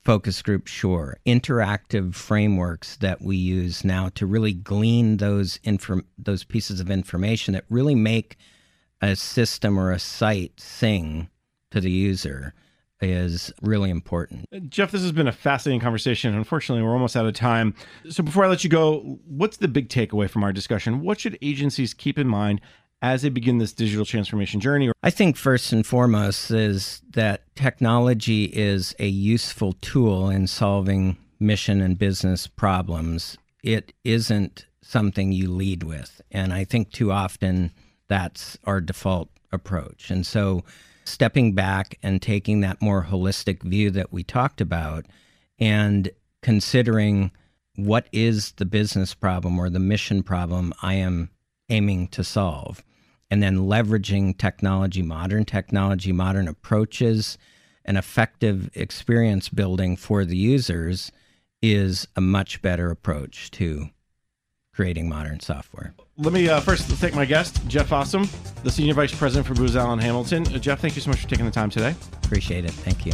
focus 0.04 0.42
group 0.42 0.66
sure 0.66 1.16
interactive 1.26 2.14
frameworks 2.14 2.96
that 2.96 3.22
we 3.22 3.36
use 3.36 3.84
now 3.84 4.10
to 4.10 4.26
really 4.26 4.52
glean 4.52 5.16
those 5.16 5.58
inform- 5.64 6.06
those 6.18 6.44
pieces 6.44 6.80
of 6.80 6.90
information 6.90 7.54
that 7.54 7.64
really 7.70 7.94
make 7.94 8.36
a 9.00 9.16
system 9.16 9.78
or 9.78 9.90
a 9.90 9.98
site 9.98 10.60
sing 10.60 11.28
to 11.70 11.80
the 11.80 11.90
user 11.90 12.54
is 13.00 13.52
really 13.60 13.90
important. 13.90 14.46
Uh, 14.54 14.60
Jeff, 14.60 14.90
this 14.90 15.02
has 15.02 15.12
been 15.12 15.28
a 15.28 15.32
fascinating 15.32 15.80
conversation. 15.80 16.34
Unfortunately, 16.34 16.82
we're 16.82 16.92
almost 16.92 17.16
out 17.16 17.26
of 17.26 17.34
time. 17.34 17.74
So 18.08 18.22
before 18.22 18.44
I 18.44 18.48
let 18.48 18.64
you 18.64 18.70
go, 18.70 19.18
what's 19.26 19.58
the 19.58 19.68
big 19.68 19.88
takeaway 19.88 20.30
from 20.30 20.44
our 20.44 20.52
discussion? 20.52 21.00
What 21.00 21.20
should 21.20 21.38
agencies 21.42 21.92
keep 21.92 22.18
in 22.18 22.28
mind 22.28 22.60
as 23.02 23.22
they 23.22 23.28
begin 23.28 23.58
this 23.58 23.72
digital 23.72 24.04
transformation 24.04 24.60
journey? 24.60 24.90
I 25.02 25.10
think 25.10 25.36
first 25.36 25.72
and 25.72 25.86
foremost 25.86 26.50
is 26.50 27.02
that 27.10 27.42
technology 27.54 28.44
is 28.44 28.94
a 28.98 29.08
useful 29.08 29.74
tool 29.74 30.30
in 30.30 30.46
solving 30.46 31.16
mission 31.38 31.80
and 31.80 31.98
business 31.98 32.46
problems. 32.46 33.36
It 33.62 33.92
isn't 34.04 34.66
something 34.82 35.32
you 35.32 35.50
lead 35.50 35.82
with. 35.82 36.20
And 36.30 36.52
I 36.52 36.64
think 36.64 36.92
too 36.92 37.10
often 37.10 37.72
that's 38.08 38.58
our 38.64 38.80
default 38.80 39.30
approach. 39.52 40.10
And 40.10 40.26
so 40.26 40.64
stepping 41.04 41.52
back 41.52 41.98
and 42.02 42.20
taking 42.20 42.60
that 42.60 42.80
more 42.80 43.04
holistic 43.10 43.62
view 43.62 43.90
that 43.90 44.12
we 44.12 44.22
talked 44.22 44.60
about 44.60 45.06
and 45.58 46.10
considering 46.42 47.30
what 47.76 48.06
is 48.12 48.52
the 48.52 48.64
business 48.64 49.14
problem 49.14 49.58
or 49.58 49.68
the 49.68 49.78
mission 49.78 50.22
problem 50.22 50.72
I 50.82 50.94
am 50.94 51.30
aiming 51.68 52.08
to 52.08 52.24
solve 52.24 52.82
and 53.30 53.42
then 53.42 53.58
leveraging 53.58 54.36
technology, 54.38 55.02
modern 55.02 55.44
technology, 55.44 56.12
modern 56.12 56.46
approaches, 56.46 57.38
and 57.84 57.98
effective 57.98 58.70
experience 58.74 59.48
building 59.48 59.96
for 59.96 60.24
the 60.24 60.36
users 60.36 61.10
is 61.60 62.06
a 62.16 62.20
much 62.20 62.62
better 62.62 62.90
approach 62.90 63.50
to 63.50 63.88
creating 64.74 65.08
modern 65.08 65.40
software. 65.40 65.94
Let 66.16 66.32
me 66.32 66.48
uh, 66.48 66.60
first 66.60 66.86
thank 66.86 67.14
my 67.14 67.24
guest, 67.24 67.66
Jeff 67.68 67.88
Fossum, 67.88 68.28
the 68.62 68.70
Senior 68.70 68.94
Vice 68.94 69.14
President 69.14 69.46
for 69.46 69.54
Booz 69.54 69.76
Allen 69.76 69.98
Hamilton. 69.98 70.46
Uh, 70.54 70.58
Jeff, 70.58 70.80
thank 70.80 70.94
you 70.94 71.02
so 71.02 71.10
much 71.10 71.20
for 71.20 71.28
taking 71.28 71.44
the 71.44 71.50
time 71.50 71.70
today. 71.70 71.94
Appreciate 72.24 72.64
it. 72.64 72.70
Thank 72.70 73.06
you. 73.06 73.12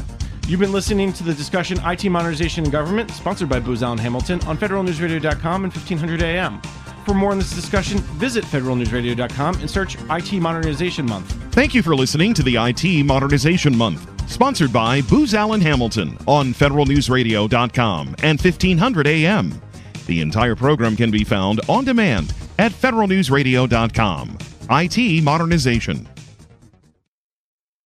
You've 0.48 0.60
been 0.60 0.72
listening 0.72 1.12
to 1.14 1.22
the 1.22 1.34
discussion 1.34 1.78
IT 1.84 2.04
Modernization 2.10 2.64
in 2.64 2.70
Government, 2.70 3.10
sponsored 3.12 3.48
by 3.48 3.60
Booz 3.60 3.82
Allen 3.82 3.98
Hamilton 3.98 4.40
on 4.42 4.58
federalnewsradio.com 4.58 5.64
and 5.64 5.72
1500 5.72 6.22
AM. 6.22 6.60
For 7.04 7.14
more 7.14 7.32
on 7.32 7.38
this 7.38 7.52
discussion, 7.52 7.98
visit 8.18 8.44
federalnewsradio.com 8.44 9.54
and 9.56 9.70
search 9.70 9.96
IT 10.10 10.32
Modernization 10.40 11.06
Month. 11.06 11.32
Thank 11.52 11.74
you 11.74 11.82
for 11.82 11.96
listening 11.96 12.34
to 12.34 12.42
the 12.42 12.56
IT 12.56 13.04
Modernization 13.04 13.76
Month, 13.76 14.30
sponsored 14.30 14.72
by 14.72 15.02
Booz 15.02 15.34
Allen 15.34 15.60
Hamilton 15.60 16.16
on 16.26 16.54
federalnewsradio.com 16.54 18.16
and 18.22 18.40
1500 18.40 19.06
AM. 19.06 19.60
The 20.06 20.20
entire 20.20 20.56
program 20.56 20.96
can 20.96 21.10
be 21.10 21.24
found 21.24 21.60
on 21.68 21.84
demand 21.84 22.34
at 22.58 22.72
federalnewsradio.com. 22.72 24.38
IT 24.70 25.24
Modernization. 25.24 26.08